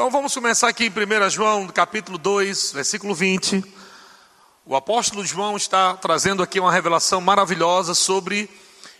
Então 0.00 0.10
vamos 0.10 0.32
começar 0.32 0.66
aqui 0.66 0.86
em 0.86 0.88
1 0.88 1.28
João, 1.28 1.68
capítulo 1.68 2.16
2, 2.16 2.72
versículo 2.72 3.14
20. 3.14 3.62
O 4.64 4.74
apóstolo 4.74 5.22
João 5.26 5.58
está 5.58 5.94
trazendo 5.94 6.42
aqui 6.42 6.58
uma 6.58 6.72
revelação 6.72 7.20
maravilhosa 7.20 7.92
sobre 7.92 8.48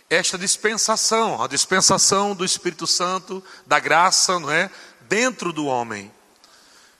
esta 0.07 0.37
dispensação, 0.37 1.41
a 1.41 1.47
dispensação 1.47 2.35
do 2.35 2.45
Espírito 2.45 2.85
Santo, 2.85 3.43
da 3.65 3.79
graça, 3.79 4.39
não 4.39 4.51
é? 4.51 4.69
Dentro 5.09 5.51
do 5.51 5.65
homem. 5.65 6.11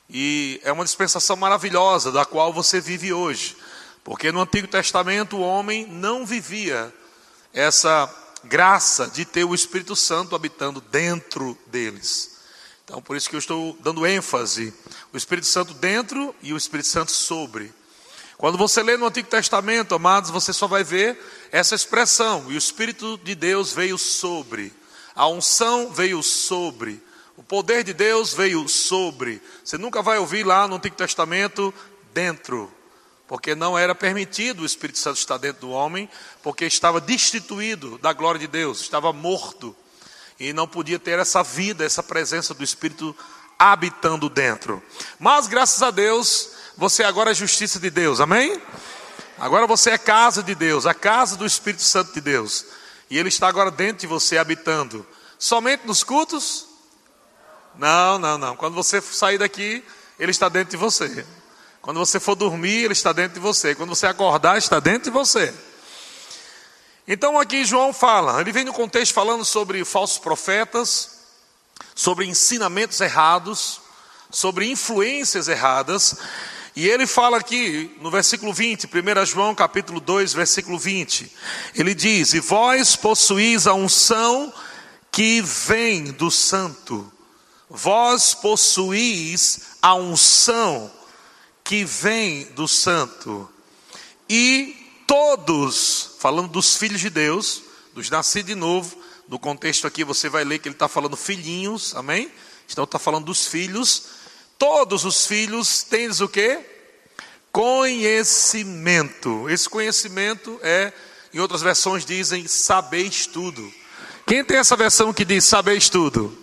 E 0.10 0.60
é 0.64 0.72
uma 0.72 0.84
dispensação 0.84 1.36
maravilhosa 1.36 2.12
da 2.12 2.26
qual 2.26 2.52
você 2.52 2.82
vive 2.82 3.14
hoje. 3.14 3.56
Porque 4.04 4.32
no 4.32 4.42
Antigo 4.42 4.68
Testamento 4.68 5.38
o 5.38 5.42
homem 5.42 5.86
não 5.86 6.26
vivia 6.26 6.92
essa 7.54 8.12
graça 8.44 9.08
de 9.08 9.26
ter 9.26 9.44
o 9.44 9.54
Espírito 9.54 9.96
Santo 9.96 10.36
habitando 10.36 10.82
dentro 10.82 11.56
deles. 11.68 12.31
Então, 12.84 13.02
por 13.02 13.16
isso 13.16 13.30
que 13.30 13.36
eu 13.36 13.40
estou 13.40 13.78
dando 13.82 14.06
ênfase: 14.06 14.74
o 15.14 15.18
Espírito 15.18 15.48
Santo 15.48 15.74
dentro 15.74 16.36
e 16.42 16.54
o 16.54 16.58
Espírito 16.58 16.88
Santo 16.90 17.12
sobre. 17.12 17.74
Quando 18.38 18.58
você 18.58 18.82
lê 18.82 18.98
no 18.98 19.06
Antigo 19.06 19.30
Testamento, 19.30 19.94
amados, 19.94 20.32
você 20.32 20.52
só 20.52 20.66
vai 20.66 20.84
ver 20.84 21.16
essa 21.52 21.76
expressão, 21.76 22.52
e 22.52 22.56
o 22.56 22.58
Espírito 22.58 23.20
de 23.24 23.36
Deus 23.36 23.72
veio 23.72 24.00
sobre, 24.00 24.74
a 25.14 25.28
unção 25.28 25.92
veio 25.92 26.24
sobre, 26.24 27.00
o 27.38 27.44
poder 27.44 27.84
de 27.84 27.94
Deus 27.94 28.34
veio 28.34 28.68
sobre. 28.68 29.40
Você 29.64 29.78
nunca 29.78 30.02
vai 30.02 30.18
ouvir 30.18 30.44
lá 30.44 30.68
no 30.68 30.78
Antigo 30.78 30.96
Testamento 30.96 31.72
dentro, 32.16 32.72
porque 33.28 33.54
não 33.54 33.78
era 33.78 33.94
permitido 33.94 34.64
o 34.64 34.66
Espírito 34.66 34.98
Santo 34.98 35.18
estar 35.18 35.38
dentro 35.38 35.62
do 35.62 35.70
homem, 35.70 36.10
porque 36.42 36.66
estava 36.66 37.00
destituído 37.00 38.00
da 38.00 38.12
glória 38.12 38.40
de 38.40 38.48
Deus, 38.48 38.82
estava 38.82 39.14
morto, 39.14 39.76
e 40.42 40.54
não 40.54 40.68
podia 40.68 40.98
ter 40.98 41.20
essa 41.20 41.44
vida, 41.44 41.86
essa 41.86 42.02
presença 42.02 42.52
do 42.54 42.64
Espírito 42.64 43.16
habitando 43.60 44.28
dentro. 44.28 44.82
Mas 45.20 45.46
graças 45.46 45.84
a 45.84 45.92
Deus, 45.92 46.50
você 46.76 47.04
agora 47.04 47.30
é 47.30 47.34
justiça 47.34 47.80
de 47.80 47.92
Deus, 47.92 48.20
amém? 48.20 48.60
Agora 49.38 49.68
você 49.68 49.92
é 49.92 49.98
casa 50.00 50.42
de 50.42 50.56
Deus, 50.56 50.88
a 50.88 50.96
casa 50.96 51.38
do 51.38 51.46
Espírito 51.46 51.84
Santo 51.84 52.12
de 52.12 52.22
Deus. 52.22 52.66
E 53.08 53.20
Ele 53.20 53.30
está 53.30 53.48
agora 53.48 53.70
dentro 53.70 54.02
de 54.02 54.08
você, 54.08 54.40
habitando. 54.40 55.06
Somente 55.38 55.86
nos 55.86 56.04
cultos? 56.04 56.66
Não, 57.78 58.18
não, 58.18 58.38
não. 58.40 58.56
Quando 58.56 58.74
você 58.74 59.00
sair 59.00 59.38
daqui, 59.38 59.84
Ele 60.20 60.32
está 60.32 60.50
dentro 60.50 60.72
de 60.72 60.78
você. 60.78 61.24
Quando 61.84 62.00
você 62.00 62.20
for 62.20 62.34
dormir, 62.34 62.86
Ele 62.86 62.94
está 62.94 63.14
dentro 63.14 63.36
de 63.36 63.40
você. 63.40 63.76
Quando 63.76 63.90
você 63.90 64.08
acordar, 64.08 64.58
está 64.58 64.80
dentro 64.80 65.04
de 65.04 65.10
você. 65.12 65.54
Então 67.14 67.38
aqui 67.38 67.66
João 67.66 67.92
fala, 67.92 68.40
ele 68.40 68.54
vem 68.54 68.64
no 68.64 68.72
contexto 68.72 69.14
falando 69.14 69.44
sobre 69.44 69.84
falsos 69.84 70.18
profetas, 70.18 71.20
sobre 71.94 72.26
ensinamentos 72.26 73.02
errados, 73.02 73.82
sobre 74.30 74.72
influências 74.72 75.50
erradas, 75.50 76.16
e 76.74 76.88
ele 76.88 77.06
fala 77.06 77.36
aqui 77.36 77.98
no 78.00 78.10
versículo 78.10 78.54
20, 78.54 78.86
1 78.88 79.26
João 79.26 79.54
capítulo 79.54 80.00
2, 80.00 80.32
versículo 80.32 80.80
20. 80.80 81.30
Ele 81.76 81.94
diz: 81.94 82.34
"E 82.34 82.40
vós 82.40 82.96
possuís 82.96 83.68
a 83.68 83.74
unção 83.74 84.54
que 85.12 85.42
vem 85.42 86.14
do 86.14 86.32
santo. 86.32 87.12
Vós 87.70 88.34
possuís 88.34 89.64
a 89.82 89.96
unção 89.96 90.90
que 91.62 91.84
vem 91.84 92.46
do 92.54 92.70
santo. 92.70 93.50
E 94.30 95.04
todos, 95.06 96.11
falando 96.22 96.48
dos 96.48 96.78
filhos 96.78 97.02
de 97.02 97.10
Deus, 97.10 97.64
dos 97.94 98.10
nascidos 98.10 98.54
de 98.54 98.56
novo, 98.56 98.96
no 99.28 99.38
contexto 99.38 99.88
aqui 99.88 100.04
você 100.04 100.30
vai 100.30 100.44
ler 100.44 100.60
que 100.60 100.70
ele 100.70 100.76
está 100.76 100.88
falando 100.88 101.18
filhinhos, 101.18 101.96
amém? 101.96 102.32
Então 102.70 102.86
está 102.86 102.98
falando 102.98 103.26
dos 103.26 103.46
filhos 103.48 104.22
Todos 104.62 105.06
os 105.06 105.26
filhos 105.26 105.82
têm 105.82 106.08
o 106.12 106.30
que? 106.30 106.60
Conhecimento. 107.52 109.50
Esse 109.50 109.68
conhecimento 109.68 110.60
é, 110.62 110.94
em 111.34 111.40
outras 111.40 111.64
versões 111.64 112.06
dizem, 112.06 112.48
sabeis 112.48 113.26
tudo. 113.26 113.74
Quem 114.28 114.44
tem 114.44 114.58
essa 114.58 114.76
versão 114.76 115.12
que 115.12 115.26
diz 115.26 115.46
sabeis 115.46 115.90
tudo? 115.90 116.38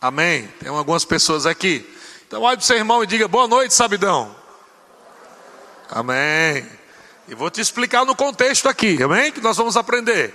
Amém? 0.00 0.48
Tem 0.58 0.70
algumas 0.70 1.04
pessoas 1.04 1.44
aqui. 1.44 1.86
Então 2.26 2.40
olhe 2.40 2.56
para 2.56 2.64
o 2.64 2.66
seu 2.66 2.78
irmão 2.78 3.04
e 3.04 3.06
diga 3.06 3.28
boa 3.28 3.46
noite, 3.46 3.74
sabidão. 3.74 4.34
Amém. 5.90 6.66
E 7.28 7.34
vou 7.34 7.50
te 7.50 7.60
explicar 7.60 8.04
no 8.04 8.14
contexto 8.14 8.68
aqui, 8.68 9.02
amém? 9.02 9.32
Que 9.32 9.40
nós 9.40 9.56
vamos 9.56 9.76
aprender. 9.76 10.34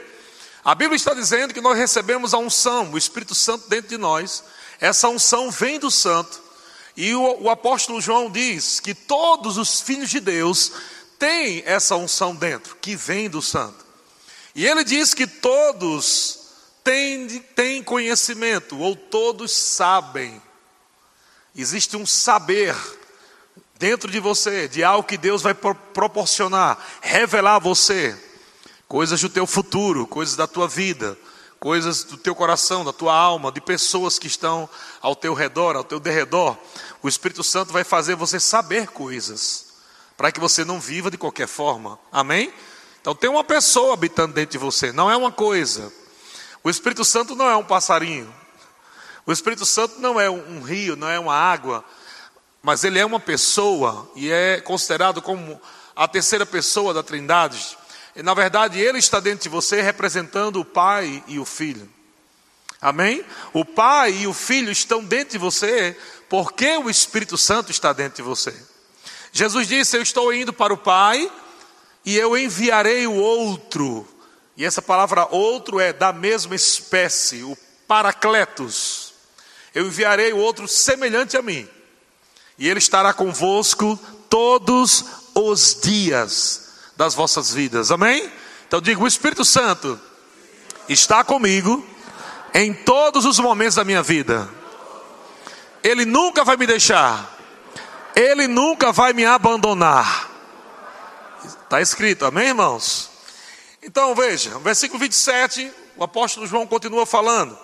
A 0.64 0.76
Bíblia 0.76 0.96
está 0.96 1.14
dizendo 1.14 1.54
que 1.54 1.62
nós 1.62 1.78
recebemos 1.78 2.34
a 2.34 2.38
unção, 2.38 2.92
o 2.92 2.98
Espírito 2.98 3.34
Santo 3.34 3.70
dentro 3.70 3.90
de 3.90 3.98
nós. 3.98 4.44
Essa 4.80 5.08
unção 5.08 5.50
vem 5.50 5.80
do 5.80 5.90
Santo 5.90 6.42
e 6.96 7.16
o, 7.16 7.44
o 7.44 7.50
apóstolo 7.50 8.02
João 8.02 8.30
diz 8.30 8.80
que 8.80 8.94
todos 8.94 9.58
os 9.58 9.82
filhos 9.82 10.10
de 10.10 10.20
Deus 10.20 10.72
têm 11.18 11.64
essa 11.66 11.96
unção 11.96 12.36
dentro, 12.36 12.76
que 12.76 12.96
vem 12.96 13.30
do 13.30 13.42
santo. 13.42 13.86
E 14.54 14.66
ele 14.66 14.84
diz 14.84 15.14
que 15.14 15.26
todos 15.26 16.40
têm, 16.84 17.28
têm 17.56 17.82
conhecimento, 17.82 18.78
ou 18.78 18.96
todos 18.96 19.56
sabem. 19.56 20.42
Existe 21.56 21.96
um 21.96 22.06
saber 22.06 22.76
dentro 23.82 24.12
de 24.12 24.20
você, 24.20 24.68
de 24.68 24.84
algo 24.84 25.08
que 25.08 25.18
Deus 25.18 25.42
vai 25.42 25.56
proporcionar, 25.56 26.78
revelar 27.02 27.56
a 27.56 27.60
você, 27.60 28.16
coisas 28.88 29.20
do 29.20 29.28
teu 29.28 29.48
futuro, 29.48 30.06
coisas 30.06 30.36
da 30.36 30.46
tua 30.46 30.68
vida, 30.68 31.18
coisas 31.60 32.04
do 32.04 32.16
teu 32.16 32.36
coração, 32.36 32.86
da 32.86 32.94
tua 32.94 33.16
alma, 33.16 33.52
de 33.52 33.60
pessoas 33.60 34.20
que 34.20 34.28
estão 34.28 34.70
ao 35.02 35.16
teu 35.16 35.34
redor, 35.34 35.76
ao 35.76 35.84
teu 35.84 36.00
derredor. 36.00 36.56
O 37.02 37.10
Espírito 37.10 37.44
Santo 37.44 37.74
vai 37.74 37.84
fazer 37.84 38.14
você 38.14 38.40
saber 38.40 38.90
coisas, 38.90 39.74
para 40.16 40.32
que 40.32 40.40
você 40.40 40.64
não 40.64 40.80
viva 40.80 41.10
de 41.10 41.18
qualquer 41.18 41.48
forma. 41.48 41.98
Amém? 42.12 42.54
Então 43.02 43.16
tem 43.16 43.32
uma 43.32 43.44
pessoa 43.44 43.96
habitando 43.96 44.36
dentro 44.36 44.52
de 44.52 44.58
você, 44.60 44.92
não 44.92 45.10
é 45.10 45.18
uma 45.18 45.32
coisa. 45.32 45.92
O 46.64 46.70
Espírito 46.70 47.04
Santo 47.04 47.36
não 47.36 47.50
é 47.50 47.56
um 47.56 47.64
passarinho. 47.64 48.32
O 49.26 49.32
Espírito 49.32 49.66
Santo 49.66 50.00
não 50.00 50.22
é 50.22 50.30
um 50.30 50.62
rio, 50.62 50.96
não 50.96 51.10
é 51.10 51.18
uma 51.18 51.34
água, 51.34 51.84
mas 52.62 52.84
ele 52.84 53.00
é 53.00 53.06
uma 53.06 53.20
pessoa 53.20 54.10
e 54.16 54.32
é 54.32 54.62
considerado 54.62 55.22
como 55.22 55.60
a 55.96 56.08
terceira 56.08 56.46
pessoa 56.46 56.94
da 56.94 57.04
Trindade. 57.04 57.78
Na 58.16 58.34
verdade, 58.34 58.80
Ele 58.80 59.00
está 59.00 59.20
dentro 59.20 59.44
de 59.44 59.50
você 59.50 59.82
representando 59.82 60.60
o 60.60 60.66
Pai 60.66 61.24
e 61.28 61.40
o 61.40 61.46
Filho. 61.46 61.90
Amém? 62.82 63.24
O 63.54 63.64
Pai 63.64 64.12
e 64.12 64.28
o 64.28 64.34
Filho 64.34 64.72
estão 64.72 65.04
dentro 65.04 65.34
de 65.34 65.38
você 65.38 65.98
porque 66.30 66.78
o 66.78 66.90
Espírito 66.90 67.38
Santo 67.38 67.72
está 67.72 67.94
dentro 67.94 68.18
de 68.18 68.22
você. 68.22 68.54
Jesus 69.32 69.68
disse: 69.68 69.98
Eu 69.98 70.02
estou 70.02 70.34
indo 70.34 70.52
para 70.52 70.74
o 70.74 70.78
Pai 70.78 71.32
e 72.04 72.18
eu 72.18 72.38
enviarei 72.38 73.06
o 73.08 73.14
outro. 73.14 74.08
E 74.58 74.66
essa 74.66 74.82
palavra 74.82 75.28
outro 75.32 75.80
é 75.80 75.94
da 75.94 76.12
mesma 76.12 76.56
espécie, 76.56 77.44
o 77.44 77.58
Paracletos. 77.88 79.14
Eu 79.74 79.88
enviarei 79.88 80.34
o 80.34 80.38
outro 80.38 80.68
semelhante 80.68 81.38
a 81.38 81.42
mim. 81.42 81.68
E 82.62 82.70
ele 82.70 82.78
estará 82.78 83.12
convosco 83.12 84.00
todos 84.30 85.04
os 85.34 85.80
dias 85.82 86.70
das 86.96 87.16
vossas 87.16 87.52
vidas. 87.52 87.90
Amém? 87.90 88.32
Então 88.68 88.80
digo, 88.80 89.04
o 89.04 89.08
Espírito 89.08 89.44
Santo 89.44 90.00
está 90.88 91.24
comigo 91.24 91.84
em 92.54 92.72
todos 92.72 93.26
os 93.26 93.40
momentos 93.40 93.74
da 93.74 93.84
minha 93.84 94.04
vida. 94.04 94.48
Ele 95.84 96.06
nunca 96.06 96.44
vai 96.44 96.56
me 96.56 96.68
deixar. 96.68 97.36
Ele 98.16 98.48
nunca 98.48 98.92
vai 98.92 99.12
me 99.12 99.26
abandonar. 99.26 100.30
Está 101.44 101.82
escrito, 101.82 102.28
amém, 102.28 102.50
irmãos? 102.50 103.10
Então 103.82 104.14
veja, 104.14 104.60
versículo 104.60 105.00
27, 105.00 105.72
o 105.98 106.04
apóstolo 106.04 106.46
João 106.46 106.68
continua 106.68 107.08
falando. 107.08 107.58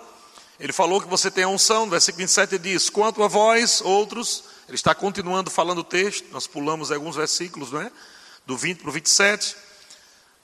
Ele 0.58 0.72
falou 0.72 1.00
que 1.00 1.06
você 1.06 1.30
tem 1.30 1.44
a 1.44 1.48
unção, 1.48 1.84
no 1.84 1.92
versículo 1.92 2.18
27 2.18 2.56
ele 2.56 2.72
diz: 2.72 2.90
Quanto 2.90 3.22
a 3.22 3.28
vós, 3.28 3.80
outros, 3.80 4.57
ele 4.68 4.76
está 4.76 4.94
continuando 4.94 5.50
falando 5.50 5.78
o 5.78 5.84
texto, 5.84 6.26
nós 6.30 6.46
pulamos 6.46 6.92
alguns 6.92 7.16
versículos, 7.16 7.72
não 7.72 7.80
é? 7.80 7.90
do 8.46 8.56
20 8.56 8.78
para 8.78 8.88
o 8.88 8.92
27, 8.92 9.56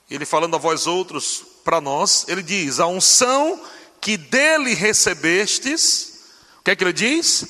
ele 0.09 0.25
falando 0.25 0.55
a 0.55 0.59
vós 0.59 0.85
outros 0.85 1.43
para 1.63 1.79
nós, 1.79 2.25
ele 2.27 2.43
diz: 2.43 2.79
A 2.79 2.87
unção 2.87 3.59
que 3.99 4.17
dele 4.17 4.73
recebestes, 4.73 6.21
o 6.59 6.63
que 6.63 6.71
é 6.71 6.75
que 6.75 6.83
ele 6.83 6.93
diz? 6.93 7.47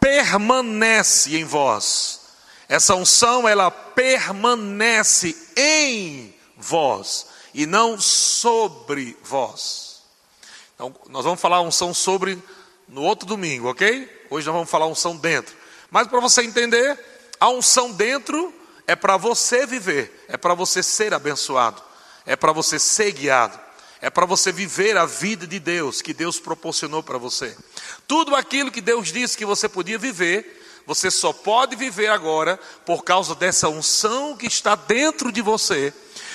Permanece 0.00 1.36
em 1.36 1.44
vós. 1.44 2.20
Essa 2.68 2.94
unção, 2.94 3.48
ela 3.48 3.70
permanece 3.70 5.34
em 5.56 6.34
vós 6.56 7.26
e 7.54 7.64
não 7.64 7.98
sobre 7.98 9.16
vós. 9.22 10.02
Então, 10.74 10.94
nós 11.08 11.24
vamos 11.24 11.40
falar 11.40 11.62
unção 11.62 11.94
sobre 11.94 12.38
no 12.86 13.02
outro 13.02 13.26
domingo, 13.26 13.70
ok? 13.70 14.26
Hoje 14.30 14.46
nós 14.46 14.54
vamos 14.54 14.70
falar 14.70 14.86
unção 14.86 15.16
dentro. 15.16 15.56
Mas 15.90 16.06
para 16.06 16.20
você 16.20 16.42
entender, 16.42 16.98
a 17.40 17.48
unção 17.48 17.92
dentro 17.92 18.52
é 18.86 18.96
para 18.96 19.16
você 19.16 19.66
viver, 19.66 20.24
é 20.28 20.36
para 20.36 20.54
você 20.54 20.82
ser 20.82 21.14
abençoado, 21.14 21.82
é 22.26 22.36
para 22.36 22.52
você 22.52 22.78
ser 22.78 23.12
guiado. 23.12 23.58
é 24.00 24.08
para 24.08 24.26
você 24.26 24.52
viver 24.52 24.96
a 24.96 25.04
vida 25.04 25.46
de 25.46 25.58
Deus, 25.58 26.00
que 26.00 26.14
Deus 26.14 26.38
proporcionou 26.38 27.02
para 27.02 27.18
você. 27.18 27.56
Tudo 28.06 28.34
aquilo 28.34 28.70
que 28.70 28.80
Deus 28.80 29.12
disse 29.12 29.36
que 29.36 29.44
você 29.44 29.68
podia 29.68 29.98
viver, 29.98 30.54
você 30.86 31.10
só 31.10 31.32
pode 31.32 31.76
viver 31.76 32.08
agora 32.08 32.58
por 32.86 33.04
causa 33.04 33.34
dessa 33.34 33.68
unção 33.68 34.36
que 34.36 34.46
está 34.46 34.74
dentro 34.74 35.30
de 35.32 35.42
você, 35.42 35.92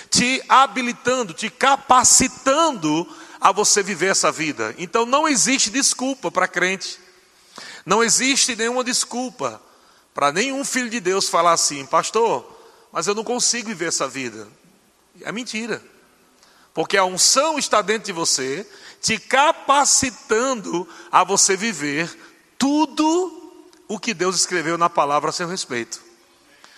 te 0.09 0.43
habilitando, 0.47 1.33
te 1.33 1.49
capacitando 1.49 3.07
a 3.39 3.51
você 3.51 3.81
viver 3.81 4.11
essa 4.11 4.31
vida. 4.31 4.75
Então 4.77 5.05
não 5.05 5.27
existe 5.27 5.69
desculpa 5.69 6.29
para 6.29 6.47
crente. 6.47 6.99
Não 7.85 8.03
existe 8.03 8.55
nenhuma 8.55 8.83
desculpa 8.83 9.61
para 10.13 10.31
nenhum 10.31 10.63
filho 10.63 10.89
de 10.89 10.99
Deus 10.99 11.27
falar 11.27 11.53
assim, 11.53 11.85
pastor, 11.85 12.49
mas 12.91 13.07
eu 13.07 13.15
não 13.15 13.23
consigo 13.23 13.69
viver 13.69 13.87
essa 13.87 14.07
vida. 14.07 14.47
É 15.21 15.31
mentira. 15.31 15.83
Porque 16.73 16.97
a 16.97 17.05
unção 17.05 17.59
está 17.59 17.81
dentro 17.81 18.05
de 18.05 18.11
você, 18.11 18.67
te 19.01 19.19
capacitando 19.19 20.87
a 21.11 21.23
você 21.23 21.55
viver 21.55 22.15
tudo 22.57 23.65
o 23.87 23.99
que 23.99 24.13
Deus 24.13 24.35
escreveu 24.35 24.77
na 24.77 24.89
palavra 24.89 25.29
a 25.29 25.33
seu 25.33 25.47
respeito. 25.47 26.01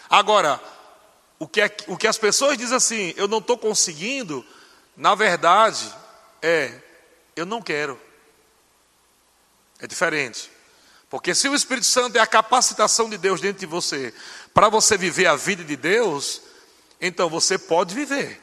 Agora, 0.09 0.61
o 1.37 1.47
que, 1.47 1.61
é, 1.61 1.77
o 1.87 1.97
que 1.97 2.07
as 2.07 2.17
pessoas 2.17 2.57
dizem 2.57 2.75
assim, 2.75 3.13
eu 3.15 3.27
não 3.27 3.37
estou 3.37 3.57
conseguindo, 3.57 4.45
na 4.97 5.15
verdade, 5.15 5.93
é, 6.41 6.81
eu 7.35 7.45
não 7.45 7.61
quero. 7.61 7.99
É 9.79 9.87
diferente. 9.87 10.54
Porque 11.09 11.35
se 11.35 11.47
o 11.47 11.55
Espírito 11.55 11.85
Santo 11.85 12.17
é 12.17 12.19
a 12.19 12.27
capacitação 12.27 13.09
de 13.09 13.17
Deus 13.17 13.39
dentro 13.39 13.59
de 13.59 13.65
você, 13.65 14.13
para 14.53 14.69
você 14.69 14.97
viver 14.97 15.27
a 15.27 15.35
vida 15.35 15.63
de 15.63 15.75
Deus, 15.75 16.41
então 16.99 17.29
você 17.29 17.57
pode 17.57 17.93
viver. 17.93 18.41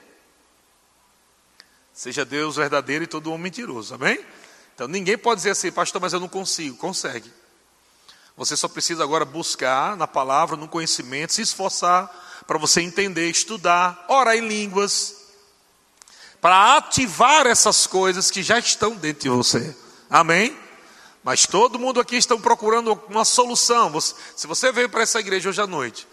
Seja 1.92 2.24
Deus 2.24 2.56
verdadeiro 2.56 3.04
e 3.04 3.06
todo 3.06 3.28
homem 3.28 3.44
mentiroso, 3.44 3.94
amém? 3.94 4.24
Então 4.74 4.88
ninguém 4.88 5.18
pode 5.18 5.40
dizer 5.40 5.50
assim, 5.50 5.70
pastor, 5.70 6.00
mas 6.00 6.12
eu 6.12 6.20
não 6.20 6.28
consigo. 6.28 6.76
Consegue. 6.76 7.30
Você 8.36 8.56
só 8.56 8.68
precisa 8.68 9.02
agora 9.02 9.24
buscar 9.24 9.96
na 9.96 10.06
palavra, 10.06 10.56
no 10.56 10.66
conhecimento, 10.66 11.34
se 11.34 11.42
esforçar 11.42 12.10
para 12.46 12.58
você 12.58 12.80
entender, 12.80 13.28
estudar, 13.30 14.04
orar 14.08 14.34
em 14.34 14.46
línguas, 14.46 15.16
para 16.40 16.76
ativar 16.76 17.46
essas 17.46 17.86
coisas 17.86 18.30
que 18.30 18.42
já 18.42 18.58
estão 18.58 18.96
dentro 18.96 19.22
de 19.22 19.28
você. 19.28 19.76
Amém? 20.08 20.58
Mas 21.22 21.46
todo 21.46 21.78
mundo 21.78 22.00
aqui 22.00 22.16
está 22.16 22.36
procurando 22.36 23.00
uma 23.08 23.24
solução. 23.24 24.00
Se 24.00 24.46
você 24.46 24.72
veio 24.72 24.88
para 24.88 25.02
essa 25.02 25.20
igreja 25.20 25.48
hoje 25.48 25.60
à 25.60 25.66
noite, 25.66 26.06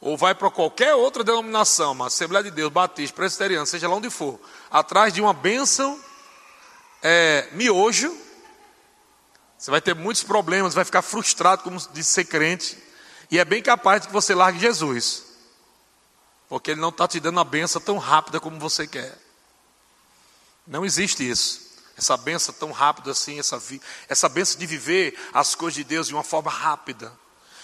ou 0.00 0.16
vai 0.16 0.34
para 0.34 0.50
qualquer 0.50 0.94
outra 0.94 1.24
denominação, 1.24 1.92
uma 1.92 2.06
Assembleia 2.06 2.44
de 2.44 2.50
Deus, 2.50 2.72
Batista, 2.72 3.14
Presbiteriano, 3.14 3.66
seja 3.66 3.88
lá 3.88 3.96
onde 3.96 4.10
for, 4.10 4.38
atrás 4.70 5.12
de 5.12 5.20
uma 5.20 5.32
bênção, 5.32 5.98
é, 7.02 7.48
miojo, 7.52 8.16
você 9.56 9.70
vai 9.70 9.80
ter 9.80 9.94
muitos 9.94 10.24
problemas, 10.24 10.74
vai 10.74 10.84
ficar 10.84 11.02
frustrado, 11.02 11.62
como 11.62 11.78
de 11.78 12.02
ser 12.02 12.24
crente, 12.24 12.76
e 13.30 13.38
é 13.38 13.44
bem 13.44 13.62
capaz 13.62 14.02
de 14.02 14.08
que 14.08 14.12
você 14.12 14.34
largue 14.34 14.58
Jesus, 14.58 15.24
porque 16.48 16.72
Ele 16.72 16.80
não 16.80 16.88
está 16.90 17.06
te 17.06 17.20
dando 17.20 17.38
a 17.38 17.44
benção 17.44 17.80
tão 17.80 17.96
rápida 17.96 18.40
como 18.40 18.58
você 18.58 18.86
quer. 18.86 19.16
Não 20.66 20.84
existe 20.84 21.28
isso. 21.28 21.71
Essa 22.02 22.16
benção 22.16 22.54
tão 22.54 22.72
rápida 22.72 23.12
assim, 23.12 23.38
essa, 23.38 23.62
essa 24.08 24.28
benção 24.28 24.58
de 24.58 24.66
viver 24.66 25.18
as 25.32 25.54
coisas 25.54 25.74
de 25.76 25.84
Deus 25.84 26.08
de 26.08 26.14
uma 26.14 26.24
forma 26.24 26.50
rápida. 26.50 27.12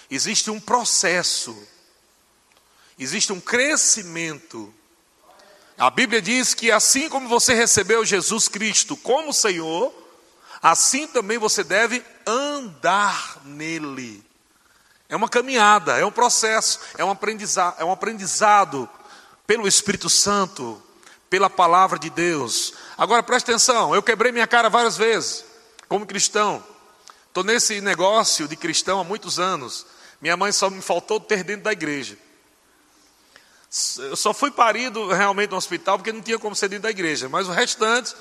Existe 0.09 0.49
um 0.49 0.59
processo, 0.59 1.55
existe 2.97 3.31
um 3.31 3.39
crescimento 3.39 4.73
a 5.79 5.89
Bíblia 5.89 6.21
diz 6.21 6.53
que 6.53 6.69
assim 6.73 7.07
como 7.07 7.29
você 7.29 7.53
recebeu 7.53 8.03
Jesus 8.03 8.49
Cristo 8.49 8.97
como 8.97 9.33
Senhor, 9.33 9.93
assim 10.61 11.07
também 11.07 11.37
você 11.37 11.63
deve 11.63 12.03
andar 12.27 13.37
nele. 13.45 14.21
É 15.07 15.15
uma 15.15 15.29
caminhada, 15.29 15.97
é 15.97 16.05
um 16.05 16.11
processo, 16.11 16.81
é 16.97 17.05
um 17.05 17.09
aprendizado, 17.09 17.79
é 17.79 17.85
um 17.85 17.93
aprendizado 17.93 18.89
pelo 19.47 19.69
Espírito 19.69 20.09
Santo, 20.09 20.83
pela 21.29 21.49
palavra 21.49 21.97
de 21.97 22.09
Deus. 22.09 22.73
Agora 22.99 23.23
preste 23.23 23.49
atenção, 23.49 23.95
eu 23.95 24.03
quebrei 24.03 24.29
minha 24.29 24.45
cara 24.45 24.69
várias 24.69 24.97
vezes 24.97 25.45
como 25.87 26.05
cristão. 26.05 26.61
Estou 27.29 27.45
nesse 27.45 27.79
negócio 27.79 28.45
de 28.45 28.57
cristão 28.57 28.99
há 28.99 29.05
muitos 29.05 29.39
anos. 29.39 29.85
Minha 30.19 30.35
mãe 30.35 30.51
só 30.51 30.69
me 30.69 30.81
faltou 30.81 31.17
ter 31.17 31.45
dentro 31.45 31.63
da 31.63 31.71
igreja. 31.71 32.17
Eu 33.99 34.17
só 34.17 34.33
fui 34.33 34.51
parido 34.51 35.07
realmente 35.07 35.51
no 35.51 35.55
hospital 35.55 35.97
porque 35.97 36.11
não 36.11 36.21
tinha 36.21 36.37
como 36.37 36.53
ser 36.53 36.67
dentro 36.67 36.83
da 36.83 36.89
igreja. 36.89 37.29
Mas 37.29 37.47
o 37.47 37.53
restante, 37.53 38.13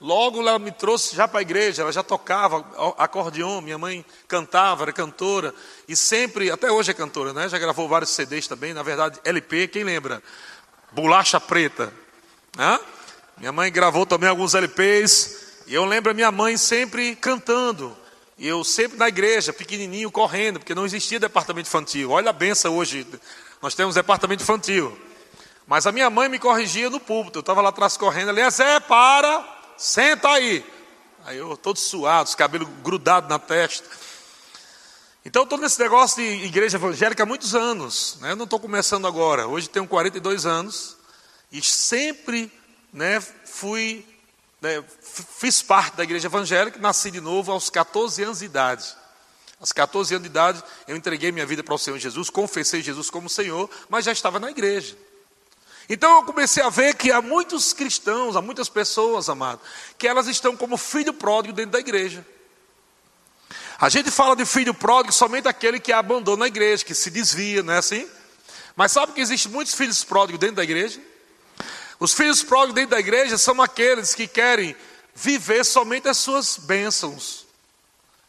logo 0.00 0.38
ela 0.38 0.56
me 0.56 0.70
trouxe 0.70 1.16
já 1.16 1.26
para 1.26 1.40
a 1.40 1.42
igreja. 1.42 1.82
Ela 1.82 1.90
já 1.90 2.04
tocava 2.04 2.64
acordeon, 2.98 3.60
minha 3.60 3.76
mãe 3.76 4.06
cantava, 4.28 4.84
era 4.84 4.92
cantora. 4.92 5.52
E 5.88 5.96
sempre, 5.96 6.48
até 6.48 6.70
hoje 6.70 6.92
é 6.92 6.94
cantora, 6.94 7.32
né? 7.32 7.48
Já 7.48 7.58
gravou 7.58 7.88
vários 7.88 8.10
CDs 8.10 8.46
também, 8.46 8.72
na 8.72 8.84
verdade, 8.84 9.18
LP, 9.24 9.66
quem 9.66 9.82
lembra? 9.82 10.22
Bolacha 10.92 11.40
Preta. 11.40 11.92
Hã? 12.56 12.78
Minha 13.38 13.52
mãe 13.52 13.70
gravou 13.72 14.06
também 14.06 14.28
alguns 14.28 14.54
LPs. 14.54 15.64
E 15.66 15.74
eu 15.74 15.84
lembro 15.84 16.10
a 16.10 16.14
minha 16.14 16.30
mãe 16.30 16.56
sempre 16.56 17.16
cantando. 17.16 17.96
E 18.38 18.46
eu 18.46 18.64
sempre 18.64 18.98
na 18.98 19.08
igreja, 19.08 19.52
pequenininho, 19.52 20.10
correndo, 20.10 20.58
porque 20.58 20.74
não 20.74 20.84
existia 20.84 21.20
departamento 21.20 21.68
infantil. 21.68 22.10
Olha 22.10 22.30
a 22.30 22.32
benção 22.32 22.76
hoje 22.76 23.06
nós 23.60 23.74
temos 23.74 23.94
departamento 23.94 24.42
infantil. 24.42 24.98
Mas 25.66 25.86
a 25.86 25.92
minha 25.92 26.10
mãe 26.10 26.28
me 26.28 26.38
corrigia 26.38 26.90
no 26.90 26.98
púlpito. 26.98 27.38
Eu 27.38 27.40
estava 27.40 27.60
lá 27.60 27.68
atrás 27.68 27.96
correndo. 27.96 28.30
Ali, 28.30 28.50
Zé, 28.50 28.80
para, 28.80 29.44
senta 29.76 30.28
aí. 30.28 30.64
Aí 31.24 31.38
eu 31.38 31.56
todo 31.56 31.78
suado, 31.78 32.28
os 32.28 32.34
cabelos 32.34 32.68
grudados 32.82 33.30
na 33.30 33.38
testa. 33.38 33.88
Então 35.24 35.44
estou 35.44 35.56
nesse 35.56 35.78
negócio 35.78 36.16
de 36.16 36.44
igreja 36.46 36.76
evangélica 36.76 37.22
há 37.22 37.26
muitos 37.26 37.54
anos. 37.54 38.18
Né? 38.20 38.32
Eu 38.32 38.36
não 38.36 38.44
estou 38.44 38.58
começando 38.58 39.06
agora. 39.06 39.46
Hoje 39.46 39.68
tenho 39.68 39.86
42 39.86 40.44
anos. 40.44 40.96
E 41.52 41.62
sempre 41.62 42.50
né, 42.92 43.20
fui, 43.20 44.04
né, 44.60 44.84
fiz 45.00 45.62
parte 45.62 45.96
da 45.96 46.04
igreja 46.04 46.28
evangélica, 46.28 46.78
nasci 46.78 47.10
de 47.10 47.20
novo 47.20 47.50
aos 47.50 47.70
14 47.70 48.22
anos 48.22 48.38
de 48.40 48.44
idade. 48.44 48.94
Aos 49.58 49.72
14 49.72 50.14
anos 50.14 50.24
de 50.24 50.28
idade, 50.28 50.62
eu 50.88 50.96
entreguei 50.96 51.30
minha 51.32 51.46
vida 51.46 51.62
para 51.62 51.74
o 51.74 51.78
Senhor 51.78 51.98
Jesus, 51.98 52.28
confessei 52.28 52.82
Jesus 52.82 53.08
como 53.08 53.28
Senhor, 53.28 53.70
mas 53.88 54.04
já 54.04 54.12
estava 54.12 54.38
na 54.38 54.50
igreja. 54.50 54.96
Então 55.88 56.16
eu 56.16 56.24
comecei 56.24 56.62
a 56.62 56.68
ver 56.68 56.94
que 56.94 57.10
há 57.10 57.22
muitos 57.22 57.72
cristãos, 57.72 58.36
há 58.36 58.42
muitas 58.42 58.68
pessoas, 58.68 59.28
amado, 59.28 59.60
que 59.96 60.06
elas 60.06 60.26
estão 60.26 60.56
como 60.56 60.76
filho 60.76 61.14
pródigo 61.14 61.54
dentro 61.54 61.72
da 61.72 61.80
igreja. 61.80 62.26
A 63.78 63.88
gente 63.88 64.10
fala 64.10 64.36
de 64.36 64.44
filho 64.46 64.72
pródigo 64.72 65.12
somente 65.12 65.48
aquele 65.48 65.80
que 65.80 65.92
abandona 65.92 66.44
a 66.44 66.48
igreja, 66.48 66.84
que 66.84 66.94
se 66.94 67.10
desvia, 67.10 67.62
não 67.62 67.72
é 67.72 67.78
assim? 67.78 68.08
Mas 68.76 68.92
sabe 68.92 69.12
que 69.12 69.20
existem 69.20 69.50
muitos 69.50 69.74
filhos 69.74 70.04
pródigos 70.04 70.40
dentro 70.40 70.56
da 70.56 70.64
igreja? 70.64 71.00
Os 72.02 72.14
filhos 72.14 72.42
pródigos 72.42 72.74
dentro 72.74 72.90
da 72.90 72.98
igreja 72.98 73.38
são 73.38 73.62
aqueles 73.62 74.12
que 74.12 74.26
querem 74.26 74.74
viver 75.14 75.64
somente 75.64 76.08
as 76.08 76.16
suas 76.18 76.56
bênçãos 76.56 77.46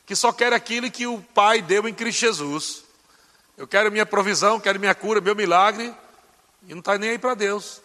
que 0.05 0.15
só 0.15 0.31
quer 0.31 0.53
aquilo 0.53 0.91
que 0.91 1.07
o 1.07 1.19
Pai 1.33 1.59
deu 1.59 1.87
em 1.87 1.93
Cristo 1.93 2.19
Jesus. 2.19 2.83
Eu 3.57 3.67
quero 3.67 3.91
minha 3.91 4.05
provisão, 4.05 4.59
quero 4.59 4.79
minha 4.79 4.93
cura, 4.93 5.19
meu 5.19 5.35
milagre, 5.35 5.91
e 6.67 6.71
não 6.71 6.81
está 6.81 6.99
nem 6.99 7.09
aí 7.09 7.17
para 7.17 7.33
Deus. 7.33 7.81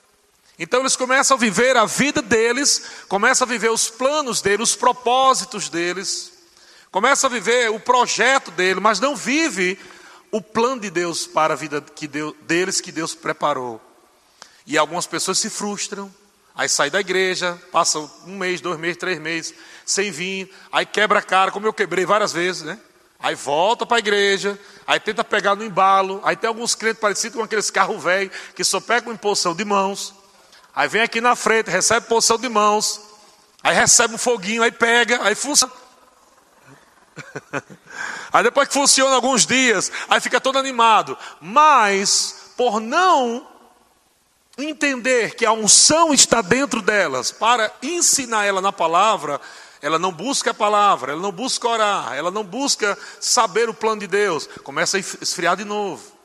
Então 0.59 0.81
eles 0.81 0.95
começam 0.95 1.39
a 1.39 1.41
viver 1.41 1.75
a 1.75 1.87
vida 1.87 2.21
deles, 2.21 2.83
começam 3.09 3.47
a 3.47 3.49
viver 3.49 3.71
os 3.71 3.89
planos 3.89 4.43
deles, 4.43 4.71
os 4.71 4.77
propósitos 4.77 5.71
deles, 5.71 6.35
começam 6.91 7.31
a 7.31 7.33
viver 7.33 7.71
o 7.71 7.81
projeto 7.81 8.51
dele, 8.51 8.79
mas 8.79 9.01
não 9.01 9.17
vive 9.17 9.79
o 10.31 10.43
plano 10.43 10.83
de 10.83 10.91
Deus 10.91 11.27
para 11.27 11.55
a 11.55 11.57
vida 11.57 11.81
que 11.81 12.07
Deus, 12.07 12.35
deles 12.43 12.79
que 12.79 12.93
Deus 12.93 13.15
preparou. 13.15 13.88
E 14.69 14.77
algumas 14.77 15.07
pessoas 15.07 15.39
se 15.39 15.49
frustram, 15.49 16.15
aí 16.55 16.69
saem 16.69 16.91
da 16.91 17.01
igreja, 17.01 17.59
passam 17.73 18.09
um 18.27 18.37
mês, 18.37 18.61
dois 18.61 18.79
meses, 18.79 18.99
três 18.99 19.19
meses, 19.19 19.55
sem 19.87 20.11
vir, 20.11 20.55
aí 20.71 20.85
quebra 20.85 21.21
a 21.21 21.23
cara, 21.23 21.51
como 21.51 21.67
eu 21.67 21.73
quebrei 21.73 22.05
várias 22.05 22.35
vezes, 22.35 22.65
né? 22.65 22.79
Aí 23.19 23.35
volta 23.35 23.87
para 23.87 23.97
a 23.97 23.99
igreja, 23.99 24.61
aí 24.87 25.01
tenta 25.01 25.25
pegar 25.25 25.57
no 25.57 25.65
embalo, 25.65 26.21
aí 26.23 26.37
tem 26.37 26.49
alguns 26.49 26.75
crentes 26.75 27.01
parecidos 27.01 27.39
com 27.39 27.43
aqueles 27.43 27.71
carros 27.71 28.05
velhos 28.05 28.31
que 28.55 28.63
só 28.63 28.79
pegam 28.79 29.17
posição 29.17 29.55
de 29.55 29.65
mãos. 29.65 30.15
Aí 30.77 30.87
vem 30.87 31.01
aqui 31.01 31.23
na 31.23 31.35
frente, 31.35 31.71
recebe 31.71 32.07
posição 32.07 32.37
de 32.37 32.51
mãos, 32.51 33.01
aí 33.63 33.75
recebe 33.75 34.17
um 34.17 34.19
foguinho, 34.19 34.63
aí 34.63 34.71
pega, 34.71 35.25
aí 35.25 35.35
funciona. 35.35 35.73
aí 38.31 38.43
depois 38.43 38.69
que 38.69 38.75
funciona 38.75 39.15
alguns 39.15 39.47
dias, 39.47 39.91
aí 40.11 40.21
fica 40.21 40.39
todo 40.39 40.59
animado. 40.59 41.17
Mas, 41.41 42.53
por 42.55 42.81
não 42.81 43.57
entender 44.59 45.35
que 45.35 45.47
a 45.47 45.53
unção 45.53 46.13
está 46.13 46.43
dentro 46.43 46.83
delas 46.83 47.31
para 47.31 47.73
ensinar 47.83 48.45
ela 48.45 48.61
na 48.61 48.73
palavra, 48.73 49.41
ela 49.81 49.99
não 49.99 50.13
busca 50.13 50.51
a 50.51 50.55
palavra, 50.55 51.13
ela 51.13 51.23
não 51.23 51.31
busca 51.31 51.69
orar, 51.69 52.13
ela 52.15 52.31
não 52.31 52.43
busca 52.43 52.99
saber 53.21 53.69
o 53.69 53.75
plano 53.75 54.01
de 54.01 54.09
Deus, 54.09 54.49
começa 54.65 54.97
a 54.97 55.01
esfriar 55.01 55.57
de 55.57 55.65
novo. 55.65 56.19